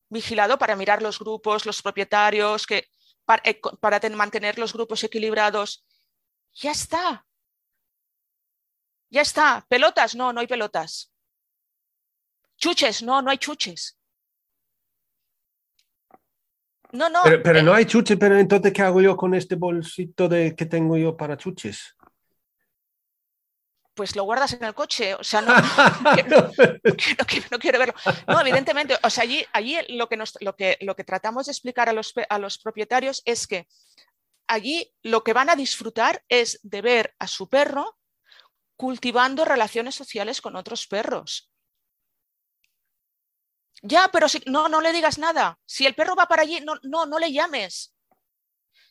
[0.09, 2.87] vigilado para mirar los grupos, los propietarios, que
[3.43, 5.85] eh, para, mantener los grupos equilibrados.
[6.53, 7.25] Ya está.
[9.09, 9.65] Ya está.
[9.69, 11.11] Pelotas, no, no hay pelotas.
[12.57, 13.97] Chuches, no, no hay chuches.
[16.91, 17.21] No, no.
[17.23, 20.65] Pero, no eh, hay chuches, pero entonces, ¿qué hago yo con este bolsito de, que
[20.65, 21.95] tengo yo para chuches?
[23.99, 25.13] Pues lo guardas en el coche.
[25.15, 25.57] O sea, no,
[27.59, 27.93] quiero, verlo.
[28.27, 31.89] No, evidentemente, o sea, allí, allí lo, que lo, que, lo que tratamos de explicar
[31.89, 33.67] a los, a los propietarios es que
[34.47, 37.97] allí lo que van a disfrutar es de ver a su perro
[38.77, 41.51] cultivando relaciones sociales con otros perros.
[43.81, 45.59] Ya, pero si no, no le digas nada.
[45.65, 47.93] Si el perro va para allí, no, no, no le llames.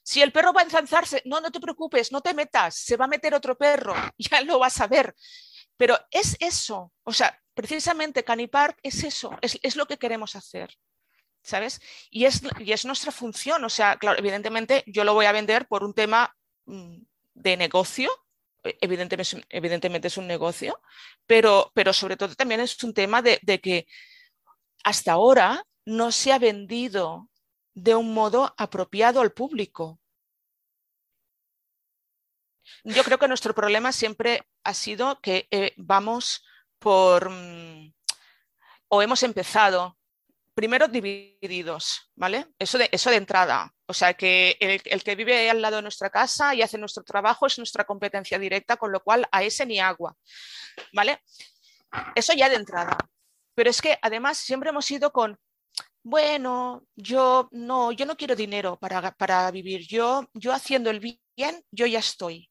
[0.08, 3.04] Si el perro va a ensanzarse, no, no te preocupes, no te metas, se va
[3.04, 5.14] a meter otro perro, ya lo vas a ver.
[5.76, 10.74] Pero es eso, o sea, precisamente Canipark es eso, es, lo que queremos hacer.
[11.42, 11.82] ¿Sabes?
[12.08, 13.62] Y es, y es nuestra función.
[13.64, 17.02] O sea, claro, evidentemente yo lo voy a vender por un tema mm,
[17.34, 18.10] de negocio,
[18.64, 20.80] e, evidentemente, evidentemente es un negocio,
[21.26, 23.86] pero, pero sobre todo también es un tema de, de, que
[24.84, 27.28] hasta ahora no se ha vendido
[27.82, 30.00] de un modo apropiado al público.
[32.84, 36.44] Yo creo que nuestro problema siempre ha sido que eh, vamos
[36.78, 37.92] por, mm,
[38.88, 39.96] o hemos empezado,
[40.54, 42.48] primero divididos, ¿vale?
[42.58, 43.72] Eso de, eso de entrada.
[43.86, 47.04] O sea, que el, el, que vive al lado de nuestra casa y hace nuestro
[47.04, 50.16] trabajo es nuestra competencia directa, con lo cual a ese ni agua,
[50.92, 51.22] ¿vale?
[52.14, 52.98] Eso ya de entrada.
[53.54, 55.38] Pero es que además siempre hemos ido con
[56.08, 61.62] bueno, yo no, yo no quiero dinero para, para vivir, yo, yo haciendo el bien,
[61.70, 62.48] yo ya estoy.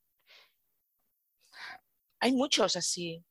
[2.20, 3.24] Hay muchos así.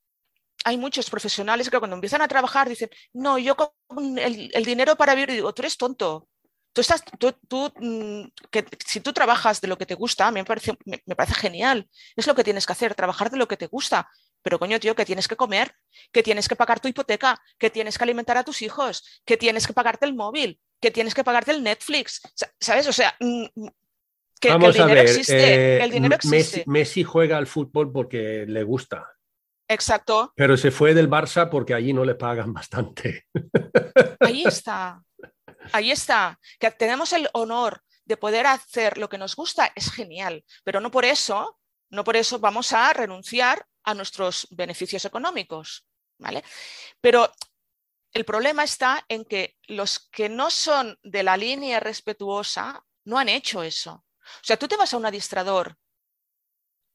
[0.65, 3.71] Hay muchos profesionales que cuando empiezan a trabajar dicen, no, yo con
[4.19, 6.29] el, el dinero para vivir, digo, tú eres tonto,
[6.77, 7.03] Tú estás,
[7.49, 11.35] tú, mm, que, si tú trabajas de lo que te gusta, me parece, me, parece
[11.35, 11.89] genial.
[12.15, 14.11] Es lo que tienes que hacer, trabajar de lo que te gusta.
[14.47, 15.75] Pero coño, tío, que tienes que comer,
[16.13, 19.67] que tienes que pagar tu hipoteca, que tienes que alimentar a tus hijos, que tienes
[19.67, 22.23] que pagarte el móvil, que tienes que pagarte el Netflix.
[22.61, 22.87] ¿Sabes?
[22.87, 25.83] O sea, que, el dinero existe.
[25.83, 26.63] el dinero existe.
[26.69, 29.13] Messi juega al fútbol porque le gusta.
[29.67, 30.33] Exacto.
[30.37, 33.27] Pero se fue del Barça porque allí no le pagan bastante.
[34.21, 35.03] Ahí está.
[35.73, 40.45] Ahí está, que tenemos el honor de poder hacer lo que nos gusta, es genial,
[40.63, 41.59] pero no por eso,
[41.91, 45.87] no por eso vamos a renunciar a nuestros beneficios económicos,
[46.19, 46.45] ¿vale?
[47.01, 47.33] Pero
[48.13, 53.29] el problema está en que los que no son de la línea respetuosa no han
[53.29, 53.93] hecho eso.
[53.93, 55.77] O sea, tú te vas a un adistrador,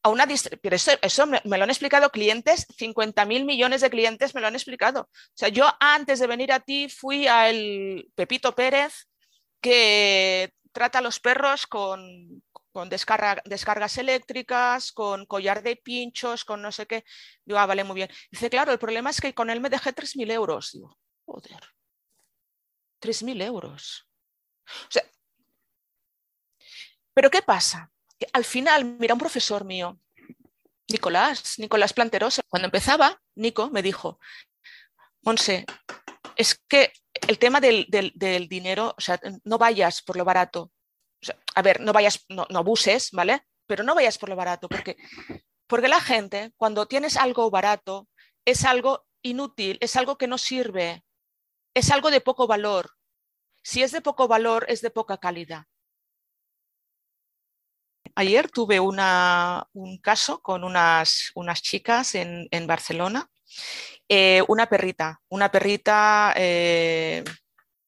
[0.02, 0.26] a una
[0.60, 4.48] pero eso, me, me, lo han explicado clientes, 50 mil millones de clientes me lo
[4.48, 5.02] han explicado.
[5.02, 9.08] O sea, yo antes de venir a ti fui al Pepito Pérez
[9.62, 12.42] que trata a los perros con,
[12.72, 17.04] con descargas eléctricas, con collar de pinchos, con no sé qué.
[17.44, 18.10] Digo, ah, vale, muy bien.
[18.30, 20.72] Dice, claro, el problema es que con él me dejé 3.000 euros.
[20.72, 21.60] Digo, joder,
[23.00, 24.08] 3.000 euros.
[24.66, 25.04] O sea,
[27.14, 27.90] pero ¿qué pasa?
[28.32, 29.98] al final, mira, un profesor mío,
[30.88, 34.20] Nicolás, Nicolás Planterosa, cuando empezaba, Nico me dijo,
[35.22, 35.64] Monse,
[36.36, 36.92] es que
[37.28, 37.86] el tema del,
[38.48, 40.70] dinero, o sea, no vayas por lo barato.
[41.54, 43.46] A ver, no vayas, no, abuses, ¿vale?
[43.66, 44.96] Pero no vayas por lo barato, porque,
[45.66, 48.08] porque la gente, cuando tienes algo barato,
[48.44, 51.04] es algo inútil, es algo que no sirve,
[51.74, 52.90] es algo de poco valor.
[53.62, 55.66] Si es de poco valor, es de poca calidad
[58.14, 63.28] ayer tuve un caso con unas, unas chicas en, Barcelona,
[64.08, 67.24] eh, una perrita, una perrita, eh,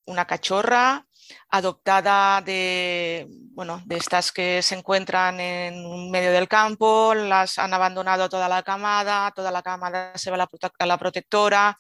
[0.06, 1.06] una cachorra
[1.50, 8.28] adoptada de, bueno, de estas que se encuentran en medio del campo, las han abandonado
[8.28, 11.78] toda la camada, toda la camada se va a la, protectora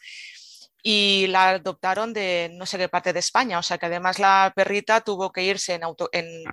[0.82, 4.52] y la adoptaron de no sé qué parte de España, o sea que además la
[4.54, 6.44] perrita tuvo que irse en, auto, en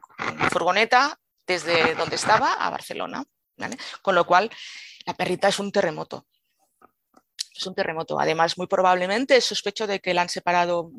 [0.50, 3.24] furgoneta desde donde estaba a Barcelona.
[4.02, 4.50] Con lo cual,
[5.06, 6.26] la perrita es un terremoto.
[7.54, 8.20] Es un terremoto.
[8.20, 10.92] Además, muy probablemente sospecho de que la han separado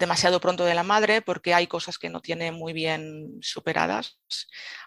[0.00, 4.18] demasiado pronto de la madre porque hay cosas que no tiene muy bien superadas.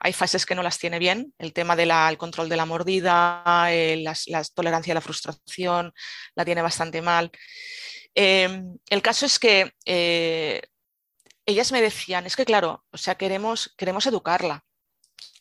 [0.01, 1.33] Hay fases que no las tiene bien.
[1.37, 5.93] El tema del control de la mordida, eh, la tolerancia a la frustración,
[6.35, 7.31] la tiene bastante mal.
[8.13, 10.61] Em, el caso es que eh,
[11.45, 14.63] ellas me decían, es que claro, o sea, queremos, queremos educarla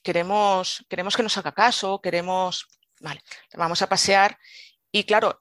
[0.03, 2.67] queremos, queremos que nos haga caso, queremos,
[3.01, 3.23] vale,
[3.55, 4.39] vamos a pasear.
[4.91, 5.41] Y claro,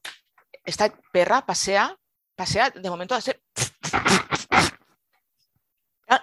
[0.64, 1.98] esta perra pasea,
[2.36, 3.42] pasea de momento a hacer...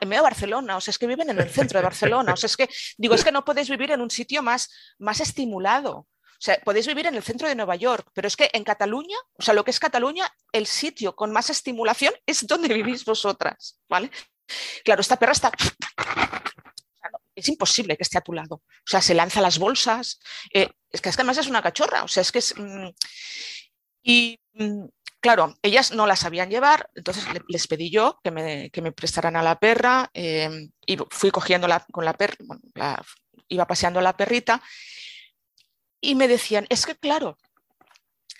[0.00, 2.36] En medio de Barcelona, o sea, es que viven en el centro de Barcelona, o
[2.36, 6.06] sea, es que, digo, es que no podéis vivir en un sitio más, más estimulado.
[6.38, 9.16] O sea, podéis vivir en el centro de Nueva York, pero es que en Cataluña,
[9.32, 13.80] o sea, lo que es Cataluña, el sitio con más estimulación es donde vivís vosotras,
[13.88, 14.10] ¿vale?
[14.84, 15.50] Claro, esta perra está
[17.38, 18.56] es imposible que esté a tu lado.
[18.56, 20.18] O sea, se lanza las bolsas.
[20.52, 22.02] Eh, es que además es una cachorra.
[22.02, 22.54] O sea, es que es.
[22.56, 22.88] Mm,
[24.02, 24.84] y mm,
[25.20, 29.36] claro, ellas no la sabían llevar, entonces les pedí yo que me, que me prestaran
[29.36, 32.36] a la perra em, y fui cogiéndola con la perra,
[33.48, 34.62] iba paseando la perrita
[36.00, 37.36] y me decían, es que claro,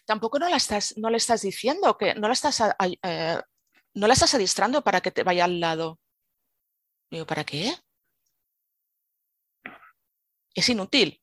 [0.06, 2.62] tampoco no la estás, no le estás diciendo, que no la estás,
[3.02, 3.40] eh,
[3.94, 5.98] no la estás adistrando para que te vaya al lado.
[7.10, 7.74] Digo, ¿para qué?
[10.58, 11.22] es inútil.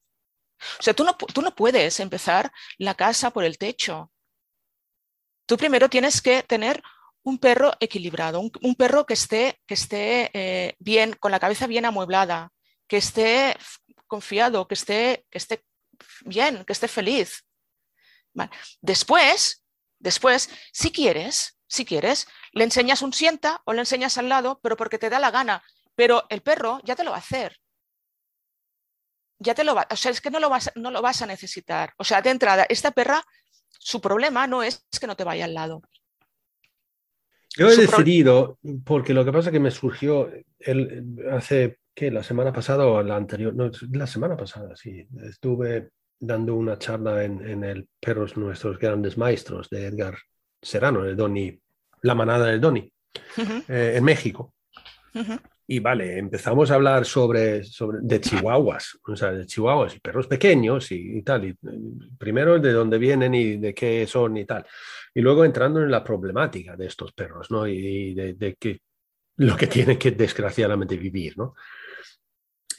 [0.79, 4.11] O sea, tú no, tú no puedes empezar la casa por el techo.
[5.45, 6.81] Tú primero tienes que tener
[7.23, 11.85] un perro equilibrado, un, perro que esté, que esté eh, bien, con la cabeza bien
[11.85, 12.51] amueblada,
[12.87, 13.57] que esté
[14.07, 15.65] confiado, que esté, que esté
[16.23, 17.45] bien, que esté feliz.
[18.81, 19.63] Después,
[19.99, 24.77] después, si quieres, si quieres, le enseñas un sienta o le enseñas al lado, pero
[24.77, 25.63] porque te da la gana.
[25.95, 27.59] Pero el perro ya te lo va a hacer
[29.39, 31.25] ya te lo va, o sea, es que no lo, vas, no lo vas a
[31.25, 31.93] necesitar.
[31.97, 33.23] O sea, de entrada, esta perra,
[33.86, 35.83] su problema no es que no te vaya al lado.
[37.55, 42.09] Yo he decidido, porque lo que pasa es que me surgió el, hace, ¿qué?
[42.09, 47.23] La semana pasada o la anterior, no, la semana pasada, sí, estuve dando una charla
[47.23, 50.17] en, el Perros Nuestros Grandes Maestros de Edgar
[50.59, 51.61] Serrano, de Donny,
[52.01, 52.91] La Manada de Donny.
[53.67, 54.55] eh, en México.
[55.68, 60.28] Y vale, empezamos a hablar sobre, sobre de chihuahuas, o sea, de chihuahuas y perros
[60.28, 61.45] pequeños y, tal.
[61.45, 61.57] Y,
[62.18, 64.66] primero de dónde vienen y de qué son y tal.
[65.13, 67.66] Y luego entrando en la problemática de estos perros, ¿no?
[67.68, 68.82] Y, de, de que,
[69.38, 71.55] lo que tienen que desgraciadamente vivir, ¿no?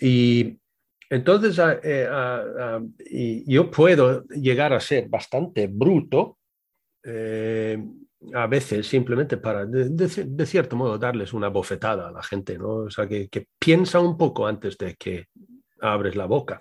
[0.01, 0.59] Y
[1.09, 2.09] entonces eh,
[2.99, 6.39] y yo puedo llegar a ser bastante bruto
[7.05, 7.79] eh,
[8.35, 12.69] a veces simplemente para, de, cierto modo, darles una bofetada a la gente, ¿no?
[12.69, 15.27] O sea, que, piensa un poco antes de que
[15.81, 16.61] abres la boca.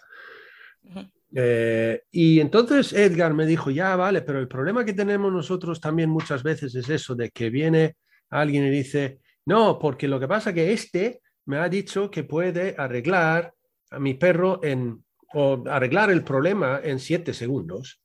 [1.33, 6.09] Eh, y entonces Edgar me dijo, ya vale, pero el problema que tenemos nosotros también
[6.09, 7.97] muchas veces es eso, de que viene
[8.29, 12.23] alguien y dice, no, porque lo que pasa es que este me ha dicho que
[12.23, 13.53] puede arreglar
[13.91, 15.03] a mi perro en,
[15.33, 18.01] o arreglar el problema en siete segundos.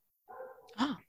[0.77, 0.99] Ah.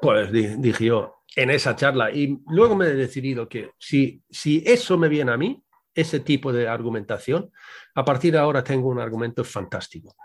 [0.00, 4.96] Pues dije yo, en esa charla, y luego me he decidido que si, si eso
[4.96, 5.62] me viene a mí,
[5.94, 7.52] ese tipo de argumentación,
[7.94, 10.16] a partir de ahora tengo un argumento fantástico.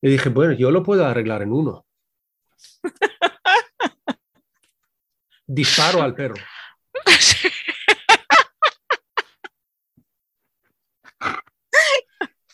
[0.00, 1.86] Y dije, bueno, yo lo puedo arreglar en uno.
[5.46, 6.34] Disparo al perro.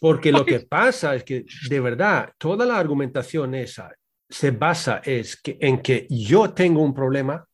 [0.01, 3.90] Porque lo que pasa es que de verdad toda la argumentación esa
[4.28, 7.46] se basa es que, en que yo tengo un problema,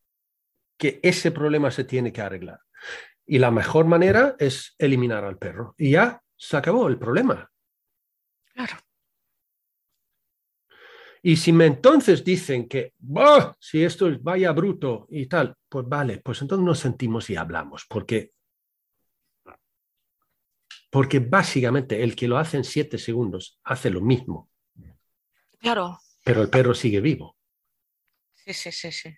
[0.76, 2.60] que ese problema se tiene que arreglar.
[3.26, 5.74] Y la mejor manera es eliminar al perro.
[5.78, 7.50] Y ya se acabó el problema.
[8.52, 8.76] Claro.
[11.22, 12.92] Y si me entonces dicen que,
[13.58, 17.86] si esto es vaya bruto y tal, pues vale, pues entonces nos sentimos y hablamos,
[17.88, 18.32] porque
[20.90, 24.48] porque básicamente el que lo hace en siete segundos hace lo mismo.
[25.58, 25.98] Claro.
[26.24, 27.36] Pero el perro sigue vivo.
[28.34, 29.16] Sí, sí, sí, sí.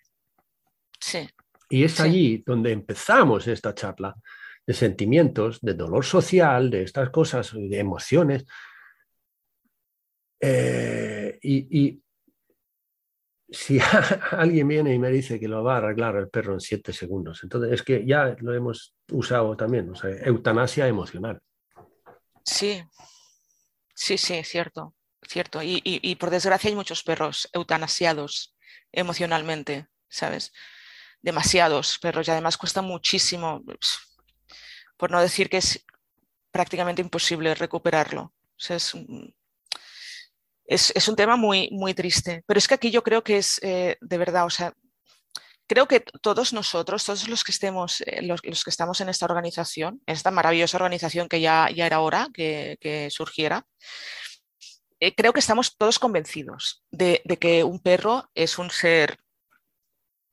[0.99, 1.27] sí.
[1.69, 4.15] Y es allí donde empezamos esta charla
[4.65, 8.45] de sentimientos, de dolor social, de estas cosas, de emociones.
[10.39, 12.03] Eh, y, y,
[13.49, 13.79] si
[14.31, 17.41] alguien viene y me dice que lo va a arreglar el perro en siete segundos,
[17.43, 21.39] entonces es que ya lo hemos usado también, o sea, eutanasia emocional.
[22.43, 22.83] Sí,
[23.95, 24.95] sí, sí, cierto,
[25.27, 25.61] cierto.
[25.63, 28.55] Y, por desgracia hay muchos perros eutanasiados
[28.91, 30.53] emocionalmente, ¿sabes?
[31.21, 33.63] Demasiados perros y además cuesta muchísimo,
[34.97, 35.85] por no decir que es
[36.51, 38.33] prácticamente imposible recuperarlo.
[38.57, 38.93] es,
[40.67, 42.43] es, un tema muy, muy triste.
[42.45, 44.73] Pero es que aquí yo creo que es eh, de verdad, o sea,
[45.67, 50.01] creo que todos nosotros, todos los que estemos, eh, los, que estamos en esta organización,
[50.05, 53.65] en esta maravillosa organización que ya, ya era hora que, surgiera,
[54.99, 59.19] eh, creo que estamos todos convencidos de, que un perro es un ser,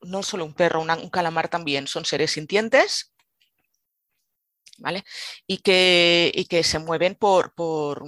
[0.00, 3.12] no solo un perro, un calamar también, son seres sintientes,
[4.78, 5.04] ¿vale?
[5.46, 8.04] Y que, que se mueven por, por,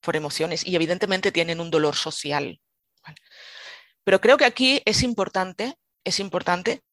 [0.00, 2.60] por, emociones y evidentemente tienen un dolor social.
[4.04, 6.84] Pero creo que aquí es importante es importante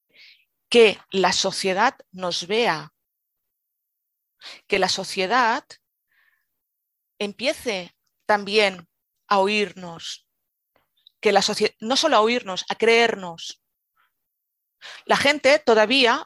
[0.69, 2.93] que la sociedad nos vea,
[4.67, 5.65] que la sociedad
[7.19, 7.93] empiece
[8.31, 8.87] también
[9.27, 10.25] a oírnos,
[11.19, 13.61] que la sociedad, no solo a oírnos, a creernos.
[15.03, 16.25] La gente todavía,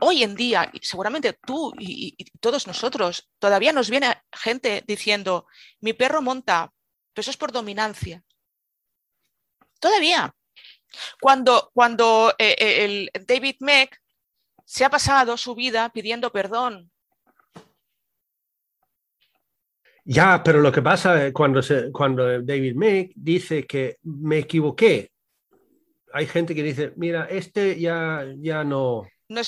[0.00, 5.48] hoy en día, seguramente tú y, y todos nosotros, todavía nos viene gente diciendo,
[5.80, 6.72] mi perro monta,
[7.12, 8.22] pero eso es por dominancia.
[9.80, 10.32] Todavía.
[11.20, 14.00] Cuando, cuando eh, eh, el David Meck
[14.64, 16.92] se ha pasado su vida pidiendo perdón.
[20.10, 21.60] Ya, pero lo que pasa cuando,
[21.92, 25.12] cuando David Meck dice que me equivoqué,
[26.14, 29.42] hay gente que dice, mira, este ya, ya no, no,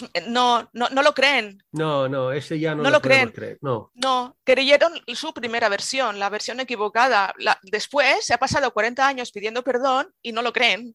[0.75, 1.63] no, no, lo creen.
[1.73, 3.33] No, no, ese ya no, no lo, creen.
[3.63, 3.91] No.
[3.95, 7.33] no, creyeron su primera versión, la versión equivocada.
[7.63, 10.95] después se ha pasado 40 años pidiendo perdón y no lo creen.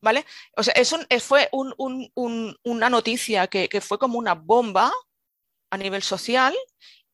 [0.00, 0.24] ¿vale?
[0.56, 4.90] O sea, es eh, fue una noticia que, fue como una bomba
[5.70, 6.54] a nivel social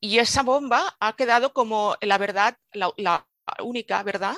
[0.00, 3.26] y esa bomba ha quedado como la verdad, la,
[3.60, 4.36] única verdad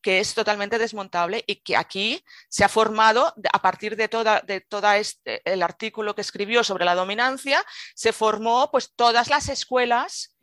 [0.00, 4.60] que es totalmente desmontable y que aquí se ha formado a partir de toda, de
[4.60, 7.64] toda este, el artículo que escribió sobre la dominancia,
[7.94, 10.34] se formó pues todas las escuelas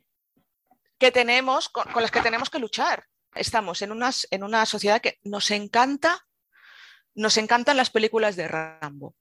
[0.98, 3.04] que tenemos, con, las que tenemos que luchar.
[3.34, 3.92] Estamos en,
[4.30, 6.24] en una sociedad que nos encanta
[7.14, 9.14] nos encantan las películas de Rambo.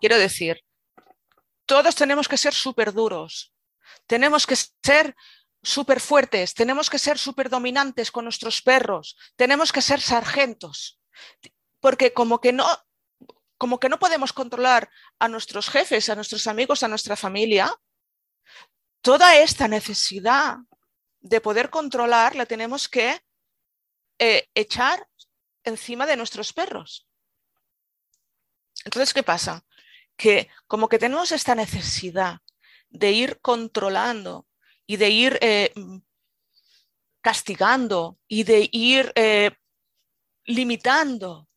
[0.00, 0.62] Quiero decir,
[1.66, 3.52] todos tenemos que ser súper duros,
[4.06, 5.14] tenemos que ser
[5.62, 11.00] súper fuertes, tenemos que ser súper dominantes con nuestros perros, tenemos que ser sargentos,
[11.80, 12.66] porque como que no,
[13.58, 14.88] como que no podemos controlar
[15.18, 17.74] a nuestros jefes, a nuestros amigos, a nuestra familia,
[19.00, 20.56] toda esta necesidad
[21.20, 23.20] de poder controlar la tenemos que
[24.18, 25.06] eh, echar
[25.64, 27.08] encima de nuestros perros.
[28.84, 29.64] Entonces, ¿qué pasa?
[30.16, 32.38] Que como que tenemos esta necesidad
[32.88, 34.46] de ir controlando
[34.86, 35.72] y de ir eh,
[37.20, 39.50] castigando y de ir eh,
[40.44, 41.48] limitando,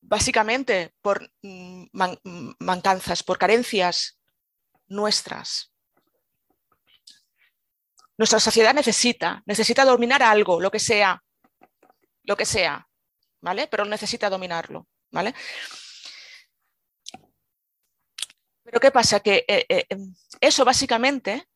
[0.00, 1.86] básicamente por mm,
[2.58, 4.18] mancanzas, por carencias
[4.88, 5.72] nuestras.
[8.18, 11.22] Nuestra sociedad necesita, necesita dominar algo, lo que sea,
[12.22, 12.88] lo que sea,
[13.40, 13.68] ¿vale?
[13.68, 15.34] Pero necesita dominarlo, ¿vale?
[18.66, 19.20] Pero ¿qué pasa?
[19.20, 21.48] Que eh, eh, em, eso básicamente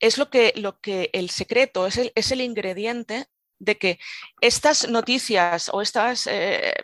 [0.00, 3.26] es lo que, lo que el secreto, es el, es el ingrediente
[3.58, 3.98] de que
[4.40, 6.74] estas noticias o estas, eh,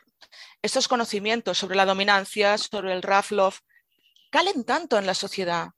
[0.62, 3.54] estos conocimientos sobre la dominancia, sobre el Raflov,
[4.30, 5.68] calen tanto en la sociedad.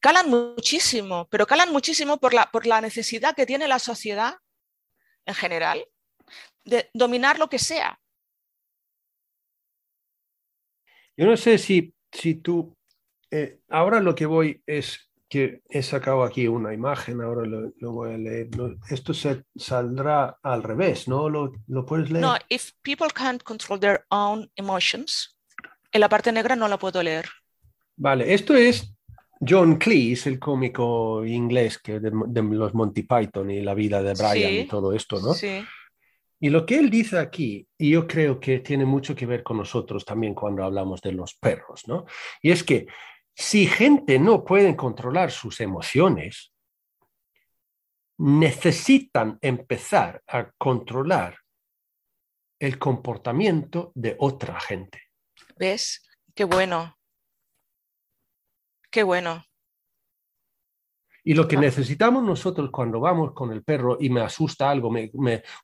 [0.00, 4.34] Calan muchísimo, pero calan muchísimo por la, por la necesidad que tiene la sociedad
[5.24, 5.86] en general
[6.64, 7.98] de dominar lo que sea.
[11.16, 12.76] Yo no sé si, si tú,
[13.30, 18.14] eh, ahora lo que voy es que he sacado aquí una imagen, ahora lo, voy
[18.14, 18.48] a leer.
[18.90, 21.28] esto se, saldrá al revés, ¿no?
[21.28, 22.24] ¿Lo, ¿Lo, puedes leer?
[22.24, 25.36] No, if people can't control their own emotions,
[25.92, 27.26] en la parte negra no la puedo leer.
[27.96, 28.92] Vale, esto es
[29.46, 34.52] John Cleese, el cómico inglés que de, los Monty Python y la vida de Brian
[34.52, 35.32] y todo esto, ¿no?
[35.32, 35.62] Sí.
[36.40, 39.58] Y lo que él dice aquí, y yo creo que tiene mucho que ver con
[39.58, 42.06] nosotros también cuando hablamos de los perros, ¿no?
[42.40, 42.86] Y es que
[43.34, 46.52] si gente no puede controlar sus emociones,
[48.18, 51.38] necesitan empezar a controlar
[52.58, 55.02] el comportamiento de otra gente.
[55.56, 56.06] ¿Ves?
[56.34, 56.98] Qué bueno.
[58.90, 59.44] Qué bueno.
[61.30, 65.12] Y lo que necesitamos nosotros cuando vamos con el perro y me asusta algo, me,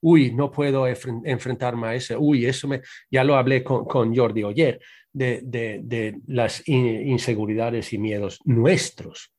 [0.00, 4.44] uy, no puedo enfrentarme a ese, uy, eso me, ya lo hablé con, con Jordi
[4.44, 4.80] ayer,
[5.12, 9.32] de, de, las inseguridades y miedos nuestros,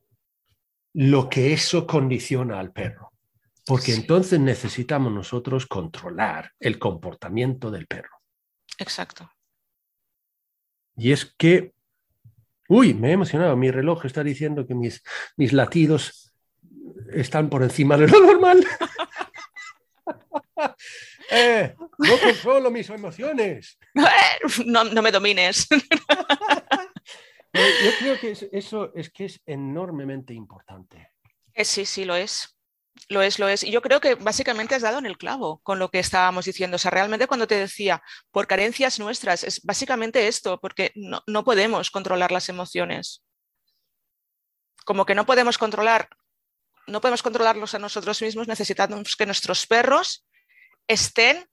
[0.95, 3.13] lo que eso condiciona al perro.
[3.65, 8.17] Porque entonces necesitamos nosotros controlar el comportamiento del perro.
[8.77, 9.31] Exacto.
[10.97, 11.71] Y es que
[12.67, 13.55] Uy, me he emocionado.
[13.55, 15.03] Mi reloj está diciendo que mis,
[15.35, 16.33] mis latidos
[17.11, 18.65] están por encima de lo normal.
[21.29, 23.77] Eh, no controlo mis emociones.
[24.65, 25.67] No, no me domines.
[27.53, 31.13] Eh, yo creo que eso es que es enormemente importante.
[31.53, 32.56] Eh, sí, sí, lo es.
[33.09, 33.63] Lo es, lo es.
[33.63, 36.75] Y yo creo que básicamente has dado en el clavo con lo que estábamos diciendo.
[36.75, 41.43] O sea, realmente cuando te decía, por carencias nuestras, es básicamente esto, porque no, no
[41.43, 43.23] podemos controlar las emociones.
[44.85, 46.09] Como que no podemos controlar,
[46.87, 50.25] no podemos controlarlos a nosotros mismos, necesitamos que nuestros perros
[50.87, 51.45] estén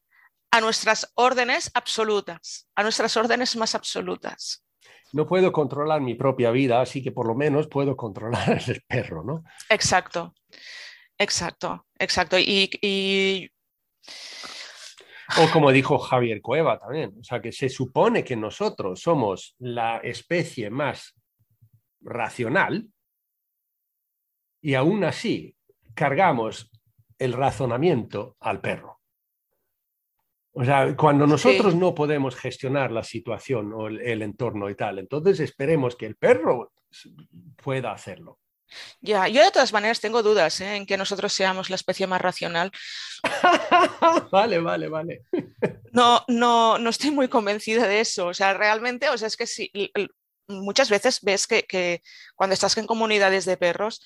[0.51, 4.65] a nuestras órdenes absolutas, a nuestras órdenes más absolutas.
[5.13, 9.25] No puedo controlar mi propia vida, así que por lo menos puedo controlar el perro,
[9.25, 9.45] ¿no?
[9.69, 10.33] Exacto.
[11.19, 12.37] Exacto, exacto.
[12.39, 13.51] Y,
[15.39, 19.99] O como dijo Javier Cueva también, o sea, que se supone que nosotros somos la
[19.99, 21.15] especie más
[22.01, 22.89] racional
[24.61, 25.57] y aún así
[25.95, 26.71] cargamos
[27.19, 29.01] el razonamiento al perro.
[30.57, 35.41] O sea, cuando nosotros no podemos gestionar la situación o el, entorno y tal, entonces
[35.41, 36.73] esperemos que el perro
[37.57, 38.39] pueda hacerlo.
[39.01, 40.77] Ya, yo de todas maneras tengo dudas ¿eh?
[40.77, 42.71] en que nosotros seamos la especie más racional.
[44.31, 45.23] vale, vale, vale.
[45.93, 48.27] no, no, no estoy muy convencida de eso.
[48.27, 49.71] O sea, realmente, o sea, es que sí,
[50.49, 52.03] muchas veces ves que,
[52.35, 54.03] cuando estás en comunidades de perros,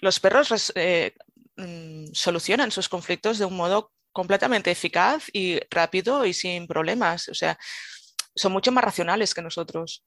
[0.00, 1.14] los perros eh,
[1.56, 7.28] mm, solucionan sus conflictos de un modo completamente eficaz y rápido y sin problemas.
[7.28, 7.58] O sea,
[8.34, 10.04] son mucho más racionales que nosotros,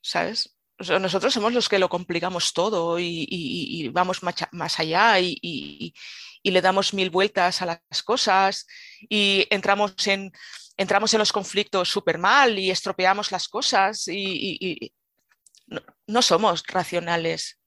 [0.00, 0.56] ¿sabes?
[0.78, 5.94] Nosotros somos los que lo complicamos todo y, vamos más allá y,
[6.42, 8.66] le damos mil vueltas a las cosas
[9.08, 10.30] y entramos en,
[10.76, 14.92] entramos en los conflictos súper mal y estropeamos las cosas y,
[16.06, 17.58] no, somos racionales.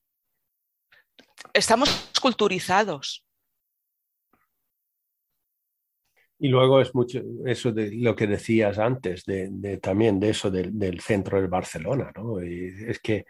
[1.54, 1.90] Estamos
[2.22, 3.27] culturizados.
[6.40, 11.02] Y luego es mucho eso de lo que decías antes, de, también de eso del
[11.02, 12.44] centro de Barcelona, ¿no?
[12.44, 13.26] Y es que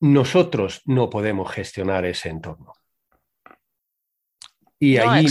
[0.00, 2.72] nosotros no podemos gestionar ese entorno.
[4.78, 5.26] Y allí,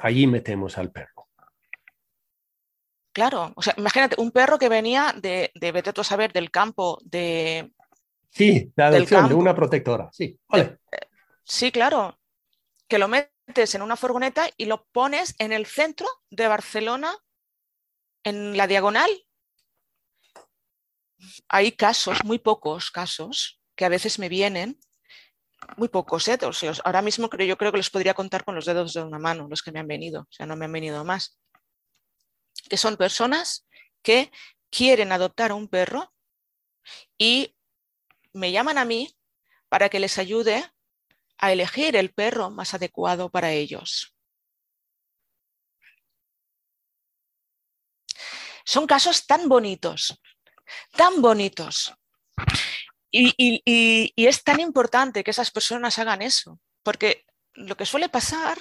[0.00, 1.28] allí metemos al perro.
[3.12, 6.98] Claro, o sea, imagínate, un perro que venía de, de vete a saber, del campo,
[7.04, 7.70] de...
[8.30, 10.38] Sí, la Del adopción de una protectora, sí.
[10.48, 10.78] Vale.
[11.44, 12.18] Sí, claro,
[12.88, 17.16] que lo metes en una furgoneta y lo pones en el centro de Barcelona,
[18.24, 19.10] en la diagonal.
[21.48, 24.80] Hay casos, muy pocos casos, que a veces me vienen,
[25.76, 26.38] muy pocos, ¿eh?
[26.84, 29.46] Ahora mismo creo, yo creo que los podría contar con los dedos de una mano,
[29.48, 31.38] los que me han venido, o sea, no me han venido más.
[32.68, 33.66] Que son personas
[34.02, 34.32] que
[34.70, 36.12] quieren adoptar a un perro
[37.18, 37.54] y
[38.32, 39.14] me llaman a mí
[39.68, 40.71] para que les ayude
[41.42, 44.14] a elegir el perro más adecuado para ellos.
[48.64, 50.20] Son casos tan bonitos,
[50.92, 51.92] tan bonitos.
[53.10, 58.56] Y, es tan importante que esas personas hagan eso, porque lo que suele pasar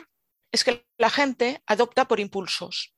[0.52, 2.96] es que la gente adopta por impulsos.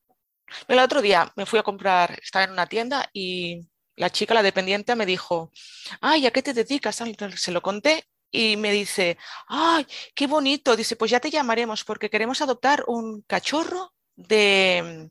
[0.70, 3.68] El otro día me fui a comprar, estaba en una tienda y
[3.98, 5.52] la chica, la dependiente, me dijo,
[6.00, 7.04] ay, ¿a qué te dedicas?
[7.36, 9.18] Se lo conté y me dice,
[9.48, 10.76] ay, qué bonito.
[10.76, 15.10] Dice, pues ya te llamaremos porque queremos adoptar un cachorro de,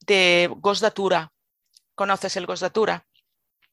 [0.00, 1.32] de Gos d'Atura.
[1.94, 3.06] ¿Conoces el Gos d'Atura?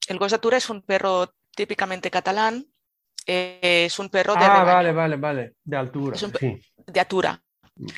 [0.08, 2.66] El Gos d'Atura es un perro típicamente catalán.
[3.28, 5.54] eh, es un perro de, Ah, rebaño, vale, vale, vale.
[5.64, 6.16] De altura.
[6.16, 6.60] Es un- sí.
[6.88, 7.40] de Atura.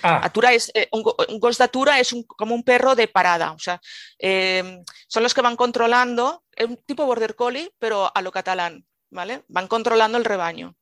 [0.03, 3.51] Ah, Atura es, eh, un, un Gos d'Atura es un- como un perro de parada,
[3.53, 3.79] o sea,
[4.19, 8.85] eh, son los que van controlando, es un tipo border collie, pero a lo catalán,
[9.11, 9.43] ¿vale?
[9.47, 10.75] Van controlando el rebaño.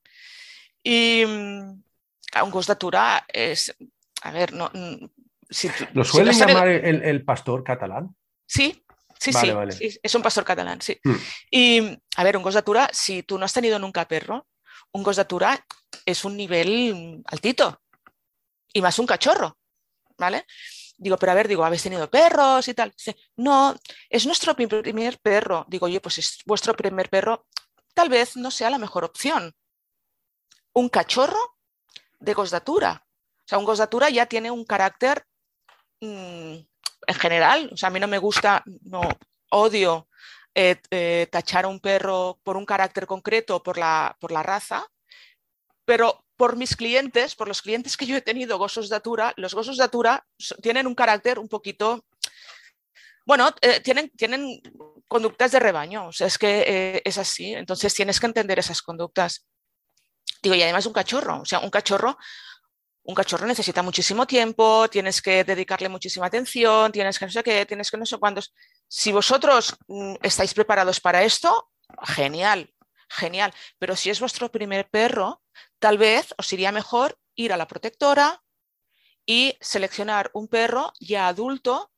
[0.83, 1.83] Y un
[2.49, 2.67] Gos
[3.27, 3.75] es,
[4.21, 4.69] a ver, no...
[4.73, 5.05] mm,
[5.49, 8.15] si tú- ¿lo si suelen no llamar el, el pastor catalán?
[8.47, 8.85] Sí,
[9.19, 9.71] sí, Vale, sí, vale.
[9.73, 10.97] sí, es un pastor catalán, sí.
[11.03, 11.15] Hmm.
[11.51, 14.47] Y, a ver, un Gos d'Atura, si tú no has tenido nunca perro,
[14.93, 15.65] un Gos d'Atura
[16.05, 17.81] es un nivel altito,
[18.73, 19.57] y más un cachorro,
[20.17, 20.45] ¿vale?
[20.97, 22.91] Digo, pero a ver, digo, ¿habéis tenido perros y tal?
[22.91, 23.75] Dice, no,
[24.09, 25.65] es nuestro pri- primer perro.
[25.67, 27.47] Digo, oye, pues es vuestro primer perro,
[27.93, 29.53] tal vez no sea la mejor opción.
[30.73, 31.57] Un cachorro
[32.19, 33.05] de gosdatura.
[33.39, 35.25] O sea, un gosdatura ya tiene un carácter
[36.01, 36.55] mm,
[37.07, 37.69] en general.
[37.73, 39.01] O sea, a mí no me gusta, no
[39.51, 40.07] odio
[40.55, 44.85] eh, eh, tachar a un perro por un carácter concreto, por la, por la raza,
[45.85, 48.57] pero por mis clientes, por los clientes que yo he tenido
[48.95, 49.53] Atura, los
[50.37, 52.05] so- tienen un carácter un poquito,
[53.25, 54.61] bueno, eh, tienen, tienen
[55.07, 56.63] conductas de rebaño, o sea, es que
[57.05, 59.45] es así, entonces tienes que entender esas conductas.
[60.41, 62.17] Digo, y además un cachorro, o sea, un cachorro,
[63.03, 67.65] un cachorro necesita muchísimo tiempo, tienes que dedicarle muchísima atención, tienes que no sé qué,
[67.65, 68.53] tienes que no sé cuántos.
[68.87, 71.71] Si vosotros mm, estáis preparados para esto,
[72.03, 72.73] genial,
[73.09, 73.53] genial.
[73.79, 75.41] Pero si es vuestro primer perro,
[75.79, 78.43] tal vez os iría mejor ir a la protectora
[79.25, 81.91] y seleccionar un perro ya adulto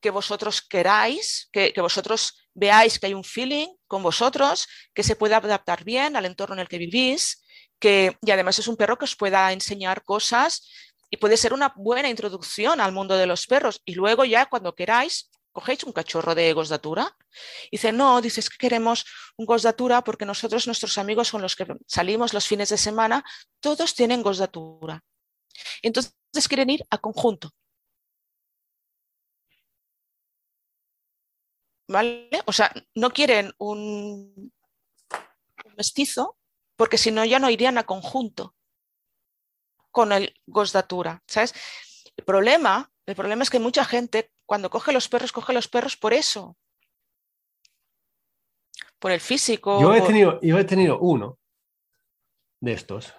[0.00, 5.16] que vosotros queráis, que, que vosotros veáis que hay un feeling con vosotros, que se
[5.16, 7.42] pueda adaptar bien al entorno en el que vivís,
[7.78, 10.68] que, y además es un perro que os pueda enseñar cosas
[11.10, 13.80] y puede ser una buena introducción al mundo de los perros.
[13.84, 17.16] Y luego ya cuando queráis, cogéis un cachorro de gosdatura.
[17.66, 19.04] Y dice, no, dices que queremos
[19.36, 23.24] un gosdatura porque nosotros, nuestros amigos con los que salimos los fines de semana,
[23.60, 25.02] todos tienen gosdatura.
[25.82, 26.14] Entonces
[26.48, 27.50] quieren ir a conjunto.
[31.88, 32.28] ¿Vale?
[32.44, 34.52] O sea, no quieren un,
[35.64, 36.36] un mestizo
[36.78, 38.54] porque si no ya no irían a conjunto
[39.90, 41.52] con el gosdatura, ¿sabes?
[42.16, 45.96] El problema, el problema es que mucha gente cuando coge los perros, coge los perros
[45.96, 46.56] por eso.
[48.98, 49.78] Por el físico.
[49.80, 51.38] Yo he, por- tenido, yo he tenido uno
[52.60, 53.12] de estos.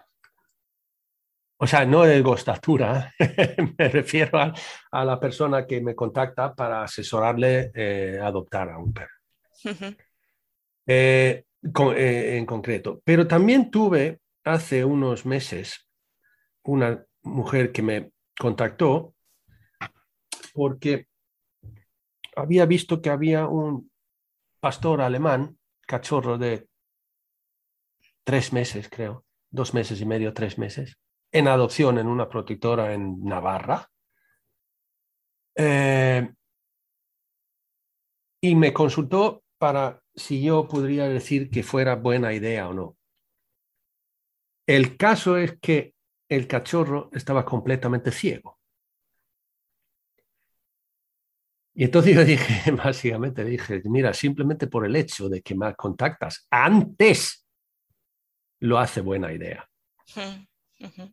[1.61, 3.13] O sea, no de gostatura,
[3.77, 4.53] me refiero a,
[4.91, 9.13] a la persona que me contacta para asesorarle eh, a adoptar a un perro.
[10.87, 13.01] Eh, eh, en concreto.
[13.03, 15.87] Pero también tuve hace unos meses
[16.63, 19.15] una mujer que me contactó
[20.53, 21.07] porque
[22.35, 23.91] había visto que había un
[24.59, 26.67] pastor alemán, cachorro de
[28.23, 30.97] tres meses, creo, dos meses y medio, tres meses,
[31.31, 33.89] en adopción en una protectora en Navarra.
[35.55, 36.29] Eh,
[38.41, 42.97] y me consultó para si yo podría decir que fuera buena idea o no.
[44.65, 45.93] El caso es que
[46.29, 48.59] el cachorro estaba completamente ciego.
[51.73, 56.47] Y entonces yo dije, básicamente dije, mira, simplemente por el hecho de que me contactas
[56.49, 57.45] antes,
[58.61, 59.67] lo hace buena idea.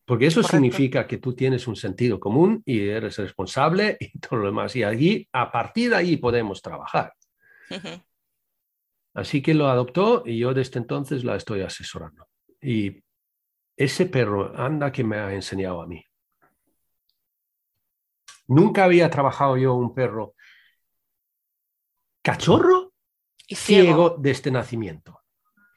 [0.04, 4.46] Porque eso significa que tú tienes un sentido común y eres responsable y todo lo
[4.46, 4.76] demás.
[4.76, 7.12] Y allí, a partir de ahí podemos trabajar.
[9.16, 12.28] Así que lo adoptó y yo desde entonces la estoy asesorando.
[12.60, 13.02] Y
[13.74, 16.04] ese perro anda que me ha enseñado a mí.
[18.46, 20.34] Nunca había trabajado yo un perro
[22.22, 22.92] cachorro
[23.46, 25.18] y ciego, desde este nacimiento.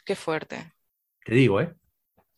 [0.05, 0.73] Qué fuerte.
[1.23, 1.73] Te digo, ¿eh?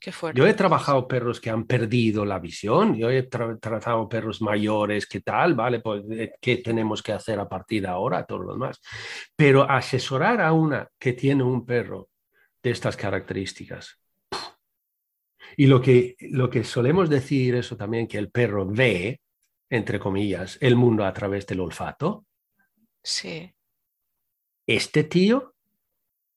[0.02, 0.40] Qué fuerte.
[0.40, 5.22] Yo he trabajado perros que han perdido la visión, yo he tratado perros mayores, ¿qué
[5.22, 5.54] tal?
[5.54, 5.80] ¿Vale?
[5.80, 8.26] Pues, eh, ¿qué tenemos que hacer a partir de ahora?
[8.26, 8.82] Todo lo demás.
[9.36, 12.10] Pero asesorar a una que tiene un perro
[12.64, 14.02] de estas características.
[15.56, 19.22] Y lo que, lo que solemos decir eso también, que el perro ve,
[19.70, 22.26] entre comillas, el mundo a través del olfato.
[23.04, 23.54] Sí.
[24.66, 25.54] Este tío,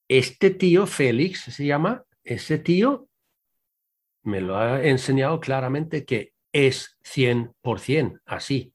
[0.06, 3.08] este tío Félix se llama, ese tío
[4.24, 8.72] me lo ha enseñado claramente que es 100% así.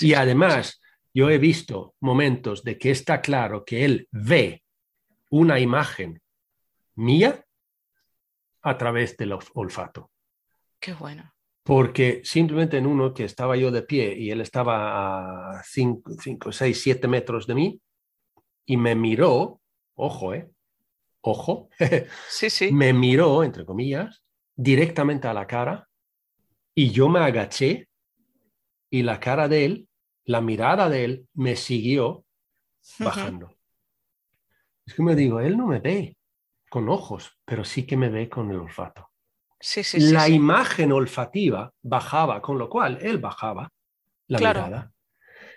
[0.00, 0.80] y además,
[1.12, 4.62] yo he visto momentos de que está claro que él ve
[5.30, 6.20] una imagen
[6.94, 7.44] mía
[8.62, 10.10] a través del olfato.
[10.80, 11.32] Qué bueno.
[11.62, 16.80] Porque simplemente en uno que estaba yo de pie y él estaba a 5, 6,
[16.80, 17.80] 7 metros de mí
[18.64, 19.60] y me miró,
[19.94, 20.48] ojo, ¿eh?
[21.22, 21.68] Ojo,
[22.28, 22.70] sí, sí.
[22.72, 24.22] me miró, entre comillas,
[24.56, 25.88] directamente a la cara
[26.74, 27.88] y yo me agaché
[28.90, 29.88] y la cara de él,
[30.24, 32.24] la mirada de él me siguió
[32.98, 33.54] bajando.
[34.86, 36.16] Es que me digo, él no me ve
[36.68, 39.10] con ojos, pero sí que me ve con el olfato.
[39.58, 43.72] Sí, sí, la imagen olfativa bajaba, con lo cual él bajaba
[44.28, 44.92] la mirada.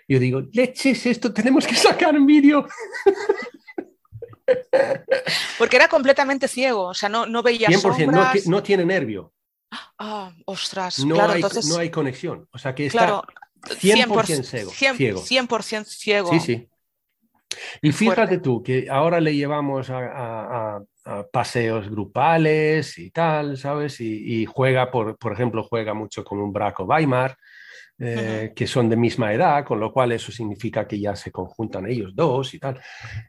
[0.08, 2.66] Yo digo, leches, esto tenemos que sacar un vídeo.
[5.58, 9.32] Porque era completamente ciego, o sea, no, no veía 100%, No, tiene nervio.
[9.98, 11.66] Ah, ostras, no claro, hay, entonces...
[11.66, 13.22] No hay conexión, o sea que está
[13.62, 15.20] 100%, ciego.
[15.20, 16.30] 100%, ciego.
[16.30, 16.68] Sí, sí.
[17.82, 20.80] Y fíjate tú que ahora le llevamos a,
[21.32, 24.00] paseos grupales y tal, ¿sabes?
[24.00, 27.36] Y, juega, por, por ejemplo, juega mucho con un Braco Weimar,
[28.02, 31.86] eh, que son de misma edad, con lo cual eso significa que ya se conjuntan
[31.86, 32.80] ellos dos y tal.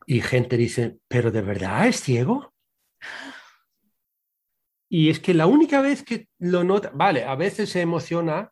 [0.07, 2.53] Y gente dice, ¿pero de verdad es ciego?
[4.87, 8.49] Y es que la única vez que lo nota, vale, a veces se emociona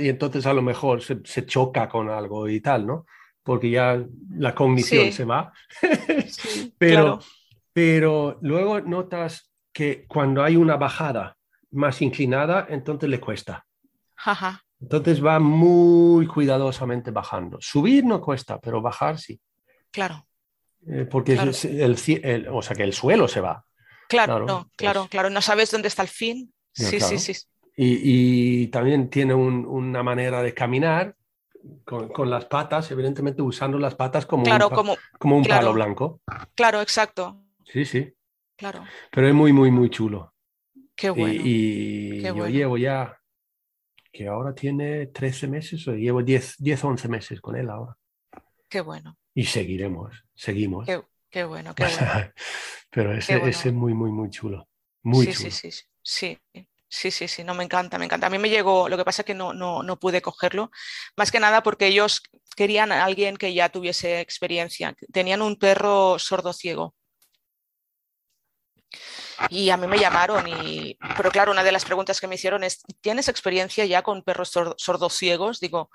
[0.00, 3.04] y entonces a lo mejor se, choca con algo y tal, ¿no?
[3.42, 5.52] Porque ya la cognición se va.
[6.78, 7.18] pero,
[7.74, 11.36] pero luego notas que cuando hay una bajada
[11.72, 13.66] más inclinada, entonces le cuesta.
[14.16, 14.63] Ajá.
[14.84, 17.56] Entonces va muy cuidadosamente bajando.
[17.58, 19.40] Subir no cuesta, pero bajar sí.
[19.90, 20.26] Claro.
[20.86, 23.64] Eh, porque el, o sea, que el suelo se va.
[24.10, 25.30] Claro, claro, claro, claro.
[25.30, 26.52] No sabes dónde está el fin.
[26.72, 27.32] sí, sí, sí,
[27.76, 31.16] y, también tiene una manera de caminar
[31.84, 36.20] con, las patas, evidentemente usando las patas como un, como, como un palo blanco.
[36.54, 37.42] Claro, exacto.
[37.64, 38.12] Sí, sí.
[38.54, 38.84] Claro.
[39.10, 40.34] Pero es muy, muy, muy chulo.
[40.94, 41.32] Qué bueno.
[41.42, 43.18] Y, yo llevo ya
[44.14, 47.96] que ahora tiene 13 meses, o llevo 10, 10 11 meses con él ahora.
[48.70, 49.18] Qué bueno.
[49.34, 50.86] Y seguiremos, seguimos.
[50.86, 52.32] Qué, bueno, qué bueno.
[52.90, 54.68] Pero ese, es muy, muy, muy chulo.
[55.02, 55.50] Muy sí, chulo.
[55.50, 56.38] Sí, sí, sí.
[56.88, 58.28] Sí, sí, sí, no me encanta, me encanta.
[58.28, 60.70] A mí me llegó, lo que pasa es que no, no, no pude cogerlo,
[61.16, 62.22] más que nada porque ellos
[62.54, 64.94] querían a alguien que ya tuviese experiencia.
[65.12, 66.94] Tenían un perro sordo ciego
[69.50, 72.64] y a mí me llamaron y, pero claro, una de las preguntas que me hicieron
[72.64, 75.60] es, ¿tienes experiencia ya con perros sordos ciegos?
[75.60, 75.90] Digo,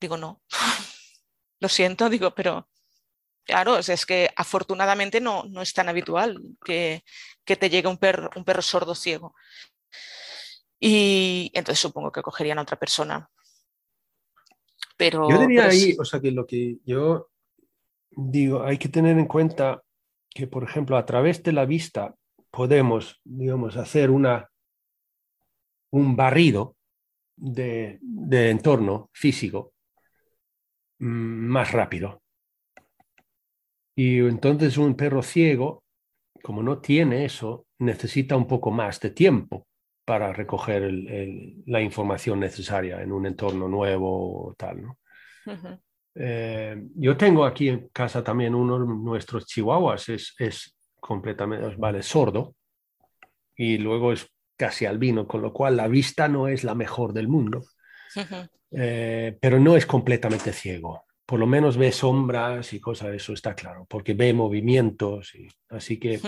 [0.00, 0.42] digo, no.
[1.60, 2.68] Lo siento, digo, pero
[3.44, 7.04] claro, es que afortunadamente no, no es tan habitual que,
[7.44, 9.34] que te llegue un perro, un perro sordo ciego.
[10.80, 13.28] Y entonces supongo que cogerían a otra persona.
[14.96, 17.30] Pero, yo diría ahí, o sea, que lo que yo
[18.10, 19.82] digo, hay que tener en cuenta
[20.28, 22.14] que, por ejemplo, a través de la vista
[22.50, 24.48] podemos, digamos, hacer una,
[25.90, 26.76] un barrido
[27.36, 27.98] de,
[28.50, 29.72] entorno físico
[30.98, 32.22] mm, más rápido.
[33.94, 35.82] Y entonces un perro ciego,
[36.42, 39.66] como no tiene eso, necesita un poco más de tiempo
[40.04, 40.90] para recoger
[41.66, 44.82] la información necesaria en un entorno nuevo o tal.
[44.82, 44.98] ¿no?
[46.14, 52.02] Eh, yo tengo aquí en casa también uno de nuestros chihuahuas, es, es completamente, vale,
[52.02, 52.54] sordo
[53.56, 57.28] y luego es casi albino, con lo cual la vista no es la mejor del
[57.28, 57.64] mundo,
[58.70, 61.04] eh, pero no es completamente ciego.
[61.24, 65.34] Por lo menos ve sombras y cosas, eso está claro, porque ve movimientos.
[65.34, 66.20] Y, así que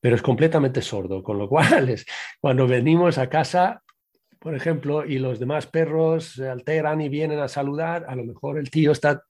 [0.00, 2.06] pero es completamente sordo, con lo cual es,
[2.40, 3.82] cuando venimos a casa,
[4.38, 8.58] por ejemplo, y los demás perros se alteran y vienen a saludar, a lo mejor
[8.58, 9.22] el tío está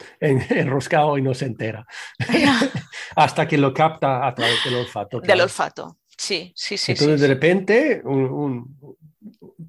[0.20, 1.86] enroscado y no se entera,
[3.16, 5.20] hasta que lo capta a través del olfato.
[5.20, 6.92] Del olfato, sí, sí, sí.
[6.92, 9.06] Entonces, de repente, un,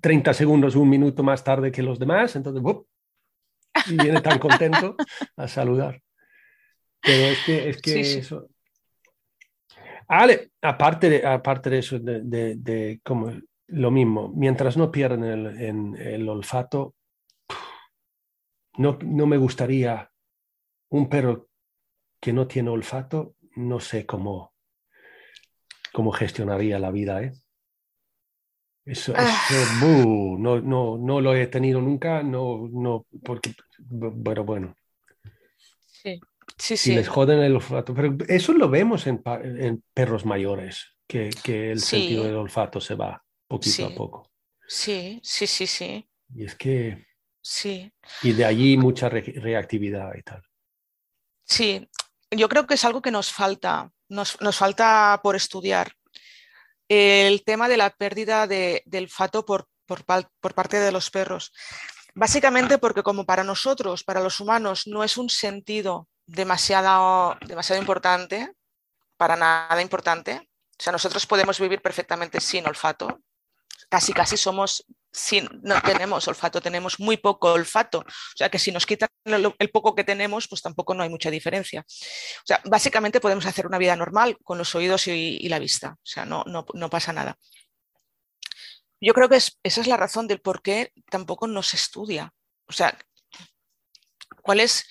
[0.01, 2.63] 30 segundos, un minuto más tarde que los demás, entonces,
[3.87, 4.95] y viene tan contento
[5.37, 6.01] a saludar.
[7.01, 8.47] Pero es que, es que eso...
[10.07, 13.31] Ale, aparte de, aparte de eso, de, como
[13.67, 16.95] lo mismo, mientras no pierdan el, el olfato,
[18.77, 20.09] no, no, me gustaría
[20.89, 21.49] un perro
[22.19, 24.53] que no tiene olfato, no sé cómo,
[25.93, 27.23] cómo gestionaría la vida.
[27.23, 27.33] ¿eh?
[28.85, 29.49] Eso, ah.
[29.81, 34.75] no, no, no lo he tenido nunca, no, no, porque, bueno, bueno.
[35.85, 36.19] Sí,
[36.57, 36.95] sí, sí.
[36.95, 41.81] les joden el olfato, pero eso lo vemos en, en perros mayores, que, que el
[41.81, 44.31] sentido del olfato se va poquito a poco.
[44.67, 46.07] Sí, sí, sí, sí.
[46.33, 47.05] Y es que...
[47.41, 47.91] Sí.
[48.21, 50.43] Y de allí mucha reactividad y tal.
[51.49, 51.89] Sí,
[52.29, 55.91] yo creo que es algo que nos falta, nos, nos falta por estudiar
[56.87, 61.51] el tema de la pérdida de, del olfato por, por, parte de los perros.
[62.13, 68.51] Básicamente porque como para nosotros, para los humanos, no es un sentido demasiado, demasiado importante,
[69.17, 70.49] para nada importante.
[70.79, 73.21] O sea, nosotros podemos vivir perfectamente sin olfato,
[73.89, 74.85] casi casi somos,
[75.63, 77.99] no tenemos olfato, tenemos muy poco olfato.
[77.99, 81.31] O sea que si nos quitan el, poco que tenemos, pues tampoco no hay mucha
[81.31, 81.81] diferencia.
[81.81, 85.95] O sea, básicamente podemos hacer una vida normal con los oídos y, la vista.
[85.97, 87.37] O sea, no, no, no, pasa nada.
[89.01, 92.33] Yo creo que esa es la razón del por qué tampoco nos estudia.
[92.67, 92.97] O sea,
[94.43, 94.85] ¿cuál es,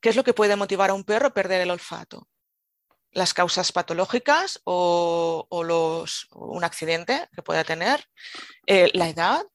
[0.00, 2.28] ¿qué es lo que puede motivar a un perro a perder el olfato?
[3.14, 8.04] las causas patológicas o, los, un accidente que pueda tener,
[8.66, 9.46] eh, la edad.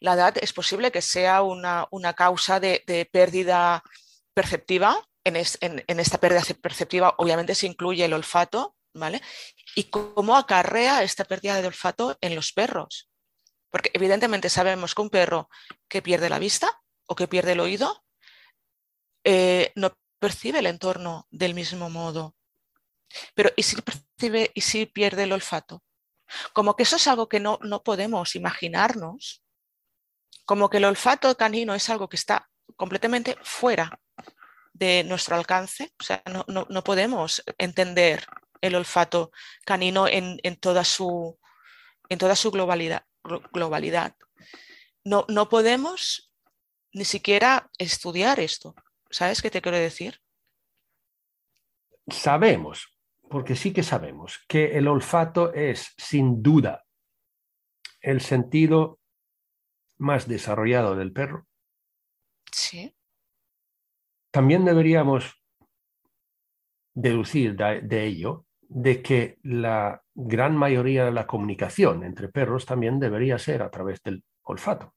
[0.00, 3.82] La edad es posible que sea una, causa de, pérdida
[4.34, 5.06] perceptiva.
[5.24, 9.20] En, esta pérdida perceptiva obviamente se incluye el olfato, ¿vale?
[9.76, 13.10] ¿Y cómo acarrea esta pérdida de olfato en los perros?
[13.70, 15.48] Porque evidentemente sabemos que un perro
[15.88, 18.04] que pierde la vista o que pierde el oído
[19.22, 22.34] eh, no percibe el entorno del mismo modo
[23.34, 25.82] pero ¿y si percibe y si pierde el olfato?
[26.52, 29.42] Como que eso es algo que no, no podemos imaginarnos,
[30.50, 34.00] como que el olfato canino es algo que está completamente fuera
[34.72, 38.26] de nuestro alcance, o sea, no, no, podemos entender
[38.60, 39.30] el olfato
[39.64, 41.38] canino en, en, toda, su,
[42.08, 43.04] en toda su globalidad.
[43.52, 44.16] globalidad.
[45.04, 46.32] No, no podemos
[46.94, 48.74] ni siquiera estudiar esto.
[49.08, 50.20] ¿Sabes qué te quiero decir?
[52.08, 52.92] Sabemos,
[53.28, 56.84] porque sí que sabemos que el olfato es sin duda
[58.00, 58.99] el sentido
[60.00, 61.46] más desarrollado del perro.
[62.50, 62.96] Sí.
[64.30, 65.40] También deberíamos
[66.94, 73.38] deducir de, ello de que la gran mayoría de la comunicación entre perros también debería
[73.38, 74.94] ser a través del olfato.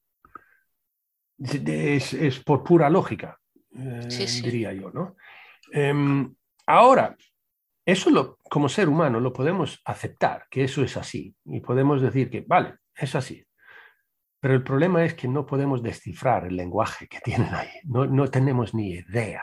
[1.37, 3.39] Es, por pura lógica,
[3.75, 4.07] eh,
[4.43, 5.17] diría yo, ¿no?
[5.71, 6.33] Em,
[6.67, 7.17] ahora,
[7.85, 12.29] eso lo, como ser humano lo podemos aceptar, que eso es así, y podemos decir
[12.29, 13.43] que, vale, es así.
[14.43, 18.27] Pero el problema es que no podemos descifrar el lenguaje que tienen ahí, no, no
[18.27, 19.41] tenemos ni idea.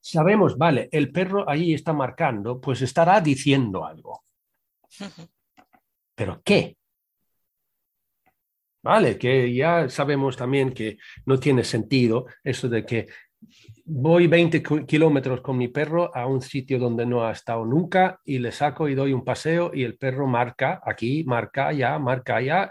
[0.00, 4.24] Sabemos, vale, el perro ahí está marcando, pues estará diciendo algo.
[6.16, 6.76] ¿Pero qué?
[8.82, 13.06] Vale, que ya sabemos también que no tiene sentido eso de que
[13.84, 18.40] voy 20 kilómetros con mi perro a un sitio donde no ha estado nunca y
[18.40, 22.68] le saco y doy un paseo y el perro marca aquí, marca allá, marca allá.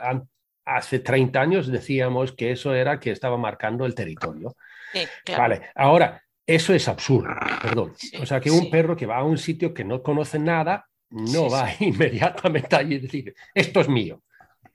[0.66, 4.55] Hace 30 años decíamos que eso era que estaba marcando el territorio.
[5.36, 7.93] Vale, ahora, eso es absurdo, perdón.
[8.22, 11.49] o sea, que un perro que va a un sitio que no conoce nada no
[11.49, 14.24] va inmediatamente allí y decir, esto es mío.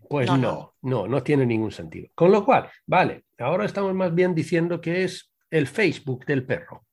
[0.09, 2.09] Pues no, no, no tiene ningún sentido.
[2.14, 6.87] Con lo cual, vale, ahora estamos más bien diciendo que es el Facebook del perro.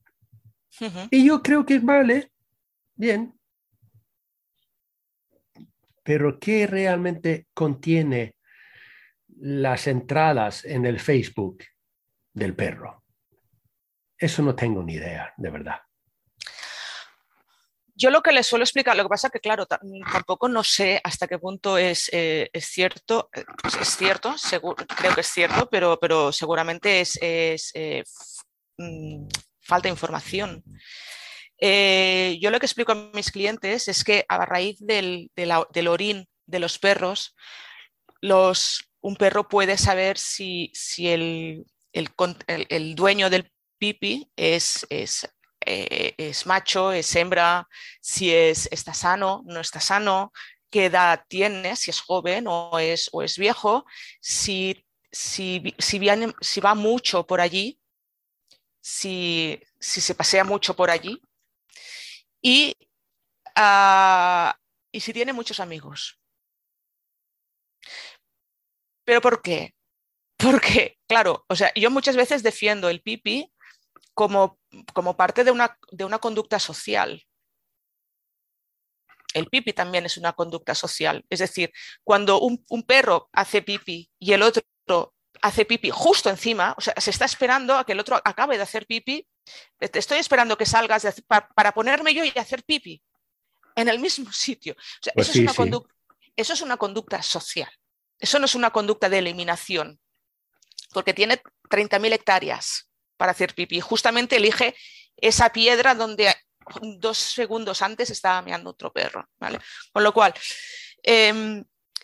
[1.12, 2.32] Y yo creo que vale,
[2.96, 3.34] bien.
[6.02, 8.36] Pero ¿qué realmente contiene
[9.44, 11.64] las entradas en el Facebook
[12.34, 13.04] del perro?
[14.18, 15.80] Eso no tengo ni idea, de verdad.
[17.96, 21.00] Yo lo que les suelo explicar, lo que pasa es que, claro, tampoco no sé
[21.04, 23.46] hasta qué punto es, eh, es cierto, eh,
[23.80, 24.36] es cierto,
[24.98, 28.04] creo que es cierto, pero, pero seguramente es, es eh,
[28.78, 29.28] Mm,
[29.62, 30.64] falta información.
[31.60, 36.28] Eh, yo lo que explico a mis clientes es que a raíz del, del orín
[36.46, 37.36] de los perros,
[38.22, 45.30] los, un perro puede saber si, si el, el, dueño del pipi es, es,
[45.66, 47.68] eh, es, macho, es hembra,
[48.01, 50.32] si es, está sano, no está sano,
[50.70, 53.86] qué edad tiene, si es joven o es, o es viejo,
[54.22, 57.78] si, si, si, viene, si va mucho por allí,
[58.80, 61.22] si, si se pasea mucho por allí
[62.41, 62.74] y,
[63.58, 64.51] uh,
[64.93, 66.22] y si tiene muchos amigos.
[69.06, 69.74] ¿Pero por qué?
[70.38, 73.51] Porque, claro, o sea, yo muchas veces defiendo el pipi
[74.14, 74.60] como,
[74.93, 77.24] como parte de una, de una conducta social.
[79.34, 81.26] El pipi también es una conducta social.
[81.30, 81.72] Es decir,
[82.04, 84.64] cuando un, un perro hace pipi y el otro
[85.41, 88.64] hace pipi justo encima, o sea, se está esperando a que el otro acabe de
[88.64, 89.28] hacer pipi,
[89.80, 93.01] estoy esperando que salgas para, para, ponerme yo y hacer pipi
[93.76, 94.74] en el mismo sitio.
[94.74, 96.34] O sea, pues eso, sí, es una sí.
[96.36, 97.72] eso es una conducta social.
[98.24, 99.99] Eso no es una conducta de eliminación,
[100.93, 103.82] porque tiene 30.000 hectáreas para hacer pipí.
[103.82, 104.74] Justamente elige
[105.17, 106.34] esa piedra donde
[106.99, 109.28] dos segundos antes estaba meando otro perro.
[109.38, 109.59] ¿vale?
[109.91, 110.34] Con lo cual,
[111.03, 111.28] eh,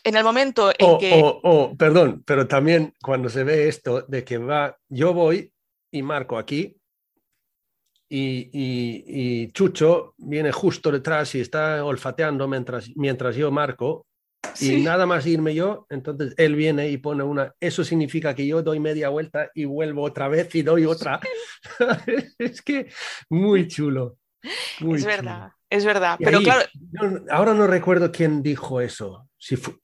[0.03, 1.22] en el momento en oh, que...
[1.24, 5.53] Oh, oh, perdón, pero también cuando se ve esto de que va, yo voy
[5.89, 6.76] y marco aquí
[8.09, 14.09] y, y, y, Chucho viene justo detrás y está olfateando mientras, mientras yo marco
[14.56, 14.82] y sí.
[14.82, 18.80] nada más irme yo, entonces él viene y pone una, eso significa que yo doy
[18.80, 21.20] media vuelta y vuelvo otra vez y doy otra.
[22.38, 22.92] es que
[23.30, 24.18] muy chulo.
[24.80, 25.16] Muy es chulo.
[25.16, 26.18] verdad, es verdad.
[26.20, 27.26] Y Pero ahí, claro.
[27.30, 29.30] Ahora no recuerdo quién dijo eso.
[29.38, 29.76] Si fue,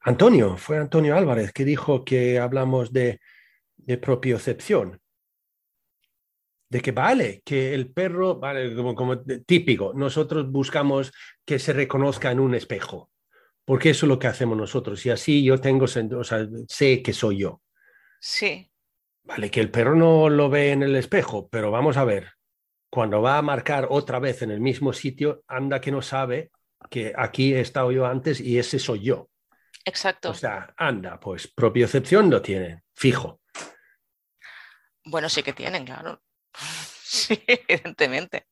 [0.00, 3.20] Antonio, fue Antonio Álvarez que dijo que hablamos de,
[3.76, 5.00] de propiocepción
[6.74, 11.12] de que vale, que el perro, vale, como, como, típico, nosotros buscamos
[11.44, 13.10] que se reconozca en un espejo,
[13.64, 17.12] porque eso es lo que hacemos nosotros, y así yo tengo, o sea, sé que
[17.12, 17.62] soy yo.
[18.20, 18.70] Sí.
[19.22, 22.32] Vale, que el perro no lo ve en el espejo, pero vamos a ver,
[22.90, 26.50] cuando va a marcar otra vez en el mismo sitio, anda que no sabe
[26.90, 29.30] que aquí he estado yo antes y ese soy yo.
[29.84, 30.30] Exacto.
[30.30, 33.40] O sea, anda, pues propiocepción lo tienen, fijo.
[35.04, 36.22] Bueno, sí que tienen, claro.
[37.14, 38.48] Sí, evidentemente.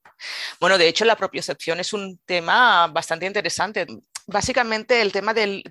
[0.61, 3.87] Bueno, de hecho, la propiocepción es un tema bastante interesante.
[4.27, 5.63] Básicamente, el tema del,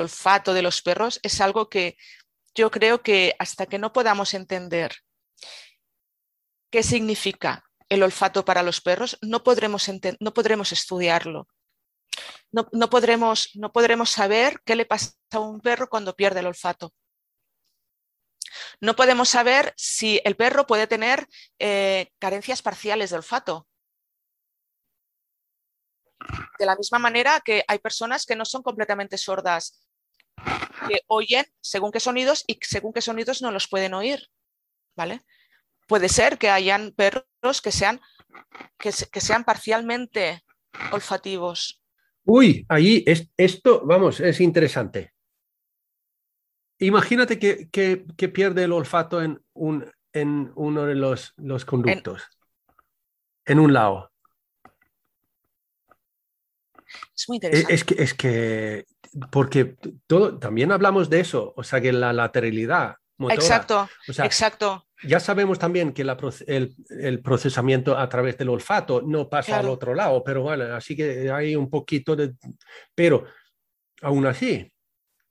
[0.00, 1.96] olfato de los perros es algo que
[2.54, 4.92] yo creo que hasta que no podamos entender
[6.70, 9.90] qué significa el olfato para los perros, no podremos,
[10.20, 11.48] no podremos estudiarlo.
[12.52, 16.92] No, podremos, no podremos saber qué le pasa a un perro cuando pierde el olfato.
[18.80, 21.26] No podemos saber si el perro puede tener
[21.58, 23.66] eh, carencias parciales de olfato.
[26.58, 29.86] De la misma manera que hay personas que no son completamente sordas,
[30.88, 34.28] que oyen según qué sonidos y según qué sonidos no los pueden oír.
[34.96, 35.22] ¿Vale?
[35.86, 38.00] Puede ser que hayan perros que sean,
[38.78, 40.44] que, sean parcialmente
[40.92, 41.82] olfativos.
[42.24, 45.14] Uy, ahí es, esto, vamos, es interesante.
[46.80, 52.22] Imagínate que, que, que, pierde el olfato en, un, en uno de los, los conductos,
[53.44, 54.10] en, en, un lado.
[57.14, 57.74] Es muy interesante.
[57.74, 58.86] Es, es, que, es que,
[59.30, 59.76] porque
[60.06, 62.96] todo, también hablamos de eso, o sea, que la lateralidad.
[63.18, 64.86] Motora, exacto, o sea, exacto.
[65.02, 66.16] Ya sabemos también que la,
[66.46, 69.68] el, el, procesamiento a través del olfato no pasa claro.
[69.68, 72.34] al otro lado, pero bueno, así que hay un poquito de...
[72.94, 73.24] Pero
[74.00, 74.72] aún así,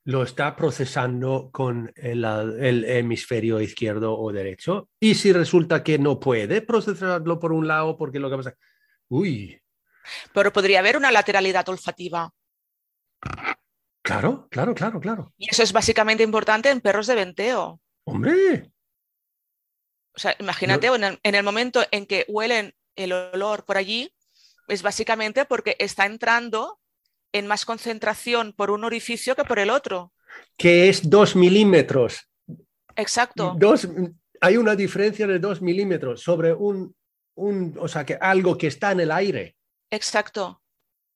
[0.10, 4.90] lo está procesando con el, el, hemisferio izquierdo o derecho.
[5.00, 8.56] Y si resulta que no puede procesarlo por un lado, porque lo que pasa.
[9.08, 9.62] Uy.
[10.34, 12.34] Pero podría haber una lateralidad olfativa.
[14.02, 15.32] Claro, claro, claro, claro.
[15.38, 17.80] Y eso es básicamente importante en perros de venteo.
[18.06, 18.72] Hombre.
[20.16, 20.96] O sea, imagínate, no.
[20.96, 24.12] en, el, en el momento en que huelen el olor por allí,
[24.68, 26.79] es básicamente porque está entrando
[27.32, 30.14] en más concentración por un orificio que por el otro.
[30.58, 32.28] Que es dos milímetros.
[32.96, 33.56] Exacto.
[33.58, 33.88] Dos,
[34.42, 36.96] hay una diferencia de dos milímetros sobre un,
[37.36, 39.56] un, o sea, que algo que está en el aire.
[39.90, 40.62] Exacto.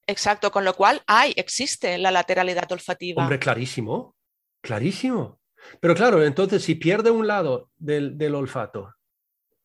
[0.07, 0.51] Exacto.
[0.51, 3.21] Con lo cual hay, existe la lateralidad olfativa.
[3.21, 4.15] Hombre, clarísimo.
[4.61, 5.39] Clarísimo.
[5.79, 8.93] Pero claro, entonces si pierde un lado del, del olfato,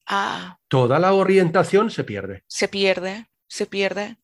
[0.07, 0.59] ah.
[0.69, 2.45] toda la orientación se pierde.
[2.47, 4.17] Se pierde, se pierde.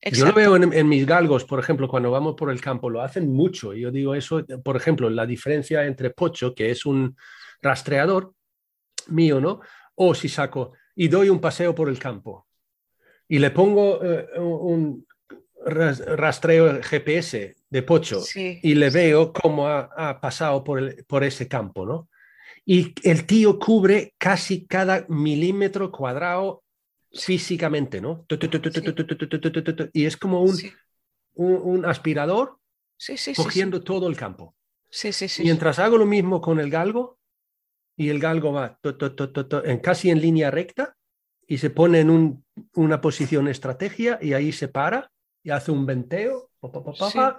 [0.00, 0.18] Exacto.
[0.18, 3.02] Yo lo veo en, en, mis galgos, por ejemplo, cuando vamos por el campo, lo
[3.02, 3.74] hacen mucho.
[3.74, 7.16] Yo digo eso, por ejemplo, la diferencia entre Pocho, que es un
[7.60, 8.32] rastreador
[9.08, 9.60] mío, ¿no?
[9.98, 12.46] o si saco y doy un paseo por el campo
[13.28, 15.06] y le pongo eh, un
[15.66, 22.08] rastreo GPS de Pocho y le veo cómo ha, pasado por, por ese campo, ¿no?
[22.64, 26.62] Y el tío cubre casi cada milímetro cuadrado
[27.12, 28.26] físicamente, ¿no?
[29.92, 30.56] Y es como un,
[31.34, 32.58] un, aspirador
[33.36, 34.54] cogiendo todo el campo.
[35.40, 37.18] Mientras hago lo mismo con el galgo,
[37.98, 38.78] y el galgo va
[39.64, 40.96] en, casi en línea recta
[41.46, 42.44] y se pone en
[42.74, 45.10] una posición estrategia y ahí se para
[45.42, 46.50] y hace un venteo,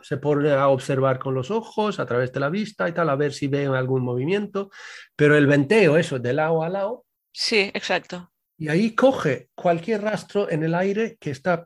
[0.01, 3.15] se pone a observar con los ojos a través de la vista y tal, a
[3.15, 4.69] ver si ve algún movimiento,
[5.15, 7.05] pero el venteo, eso, de lado a lado.
[7.31, 8.31] Sí, exacto.
[8.59, 11.65] Y ahí coge cualquier rastro en el aire que está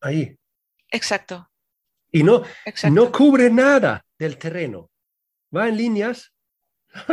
[0.00, 0.36] ahí.
[0.90, 1.50] Exacto.
[2.10, 2.42] Y no,
[2.90, 4.90] no cubre nada del terreno.
[5.54, 6.32] Va en líneas.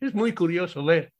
[0.00, 1.12] es muy curioso ver.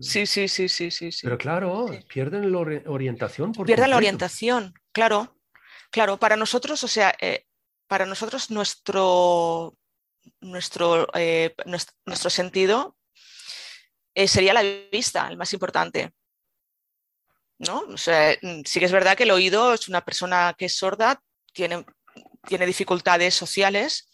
[0.00, 1.10] Sí, sí, sí, sí, sí.
[1.22, 3.52] Pero claro, pierden la orientación.
[3.52, 5.36] Por pierden la orientación, claro.
[5.90, 7.46] Claro, para nosotros, o sea, eh,
[7.86, 9.76] para nosotros nuestro,
[10.40, 12.96] nuestro, eh, nuestro, sentido
[14.14, 16.12] eh, sería la vista, el más importante.
[17.60, 17.80] ¿no?
[17.80, 20.76] O sea, mm, sí que es verdad que el oído es una persona que es
[20.76, 21.22] sorda,
[21.52, 21.84] tiene,
[22.46, 24.08] tiene dificultades sociales.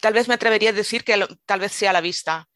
[0.00, 2.48] tal vez me atrevería a decir que tal vez sea la vista.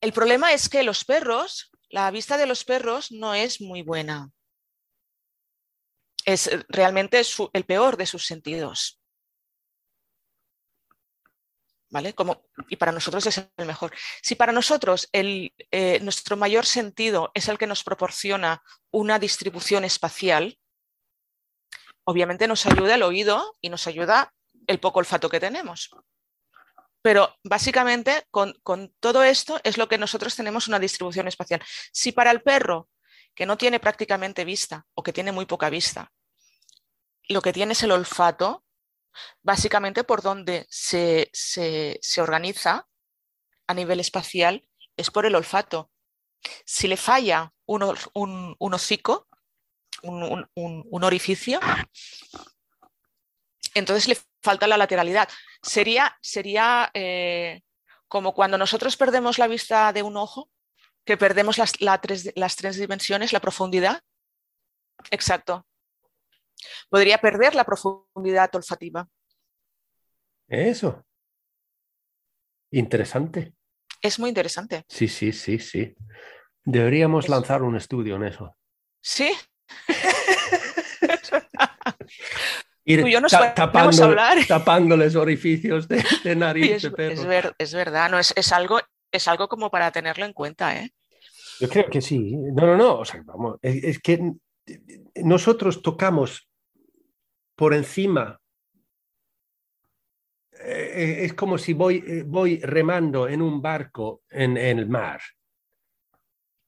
[0.00, 4.30] El problema es que los perros, la vista de los perros no es muy buena.
[6.24, 7.22] Es realmente
[7.52, 8.99] el peor de sus sentidos.
[11.90, 12.14] ¿Vale?
[12.14, 13.92] Como, y para nosotros es el mejor.
[14.22, 18.62] Si para nosotros el, eh, nuestro mayor sentido es el que nos proporciona
[18.92, 20.56] una distribución espacial,
[22.04, 24.32] obviamente nos ayuda el oído y nos ayuda
[24.66, 25.90] el poco olfato que tenemos.
[27.02, 28.54] Pero básicamente con,
[29.00, 31.62] todo esto es lo que nosotros tenemos una distribución espacial.
[31.92, 32.88] Si para el perro,
[33.34, 36.12] que no tiene prácticamente vista o que tiene muy poca vista,
[37.28, 38.64] lo que tiene es el olfato,
[39.42, 41.30] básicamente por donde se,
[42.18, 42.86] organiza
[43.66, 44.66] a nivel espacial
[44.96, 45.90] es por el olfato.
[46.64, 49.28] Si le falla un, un, hocico,
[50.02, 51.60] un, orificio,
[53.74, 55.28] entonces le falta la lateralidad.
[55.62, 57.62] Sería, sería eh,
[58.08, 60.50] como cuando nosotros perdemos la vista de un ojo,
[61.04, 64.02] que perdemos las, las tres dimensiones, la profundidad.
[65.10, 65.66] Exacto.
[66.88, 69.08] Podría perder la profundidad olfativa.
[70.48, 71.04] Eso.
[72.72, 73.54] Interesante.
[74.02, 74.84] Es muy interesante.
[74.88, 75.94] Sí, sí, sí, sí.
[76.64, 78.56] Deberíamos lanzar un estudio en eso.
[79.00, 79.32] Sí.
[82.84, 84.38] Ir yo no tapando, hablar.
[84.48, 86.02] tapándoles orificios de,
[86.34, 86.92] nariz es,
[87.58, 88.80] Es, verdad, no, es, es, algo,
[89.12, 90.76] es algo como para tenerlo en cuenta.
[90.76, 90.90] ¿eh?
[91.60, 92.34] Yo creo que sí.
[92.34, 92.98] No, no, no.
[93.00, 94.32] O sea, vamos, es que
[95.16, 96.49] nosotros tocamos
[97.60, 98.40] por encima
[100.52, 105.20] eh, eh, es como si voy, eh, voy remando en un barco en, el mar.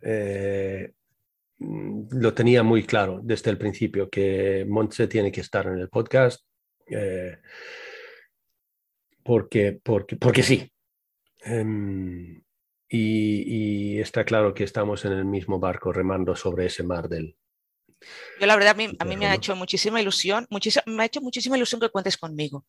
[0.00, 0.92] eh,
[1.58, 6.44] lo tenía muy claro desde el principio que Montse tiene que estar en el podcast.
[6.86, 7.36] Eh,
[9.22, 10.72] porque, porque, porque sí.
[11.44, 12.42] Em,
[12.94, 17.36] y, está claro que estamos en el mismo barco remando sobre ese mar del...
[18.40, 21.06] Yo la verdad, a mí, a mí me ha hecho muchísima ilusión, muchísima, me ha
[21.06, 22.66] hecho muchísima ilusión que cuentes conmigo,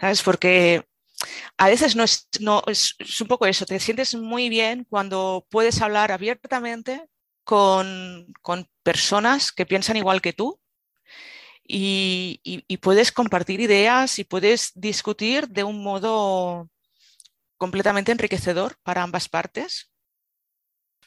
[0.00, 0.22] ¿sabes?
[0.22, 0.84] Porque
[1.58, 5.80] a veces no es, no, es, un poco eso, te sientes muy bien cuando puedes
[5.82, 7.04] hablar abiertamente
[7.44, 10.58] con, con personas que piensan igual que tú
[11.62, 16.68] y, y, puedes compartir ideas y puedes discutir de un modo
[17.56, 19.90] completamente enriquecedor para ambas partes.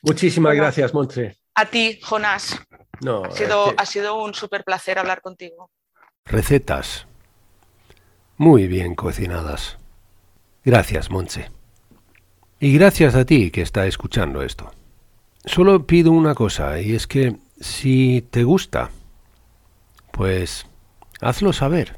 [0.01, 1.37] Muchísimas gracias, Montse.
[1.55, 2.59] A ti, Jonás.
[3.01, 5.71] No, ha, sido, ha sido un súper placer hablar contigo.
[6.25, 7.07] Recetas.
[8.37, 9.77] Muy bien cocinadas.
[10.63, 11.49] Gracias, Montse.
[12.59, 14.71] Y gracias a ti que está escuchando esto.
[15.45, 18.89] Solo pido una cosa, y es que si te gusta,
[20.11, 20.65] pues
[21.21, 21.95] hazlo saber.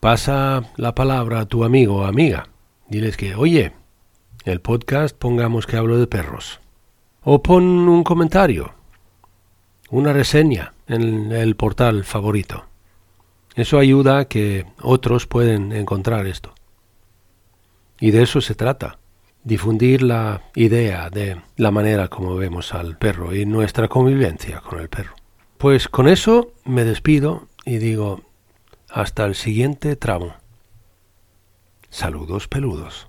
[0.00, 2.48] Pasa la palabra a tu amigo o amiga.
[2.88, 3.72] Diles que, oye,
[4.44, 6.58] el podcast pongamos que hablo de perros.
[7.22, 8.72] O pon un comentario,
[9.90, 12.64] una reseña en el portal favorito.
[13.54, 16.54] Eso ayuda a que otros pueden encontrar esto.
[18.00, 18.98] Y de eso se trata,
[19.44, 24.88] difundir la idea de la manera como vemos al perro y nuestra convivencia con el
[24.88, 25.14] perro.
[25.58, 28.22] Pues con eso me despido y digo
[28.88, 30.37] hasta el siguiente tramo.
[31.90, 33.07] Saludos peludos.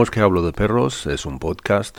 [0.00, 1.98] Pongamos que hablo de perros es un podcast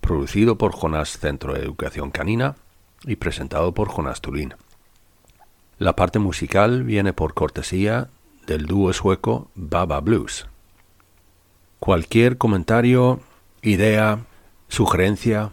[0.00, 2.56] producido por Jonás Centro de Educación Canina
[3.02, 4.54] y presentado por Jonás Tulín.
[5.76, 8.08] La parte musical viene por cortesía
[8.46, 10.46] del dúo sueco Baba Blues.
[11.80, 13.20] Cualquier comentario,
[13.60, 14.24] idea,
[14.68, 15.50] sugerencia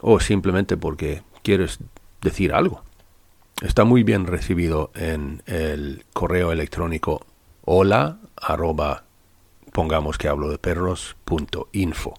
[0.00, 1.80] o simplemente porque quieres
[2.22, 2.84] decir algo
[3.60, 7.26] está muy bien recibido en el correo electrónico
[7.64, 8.18] hola
[9.72, 12.14] pongamos que hablo de perros.info.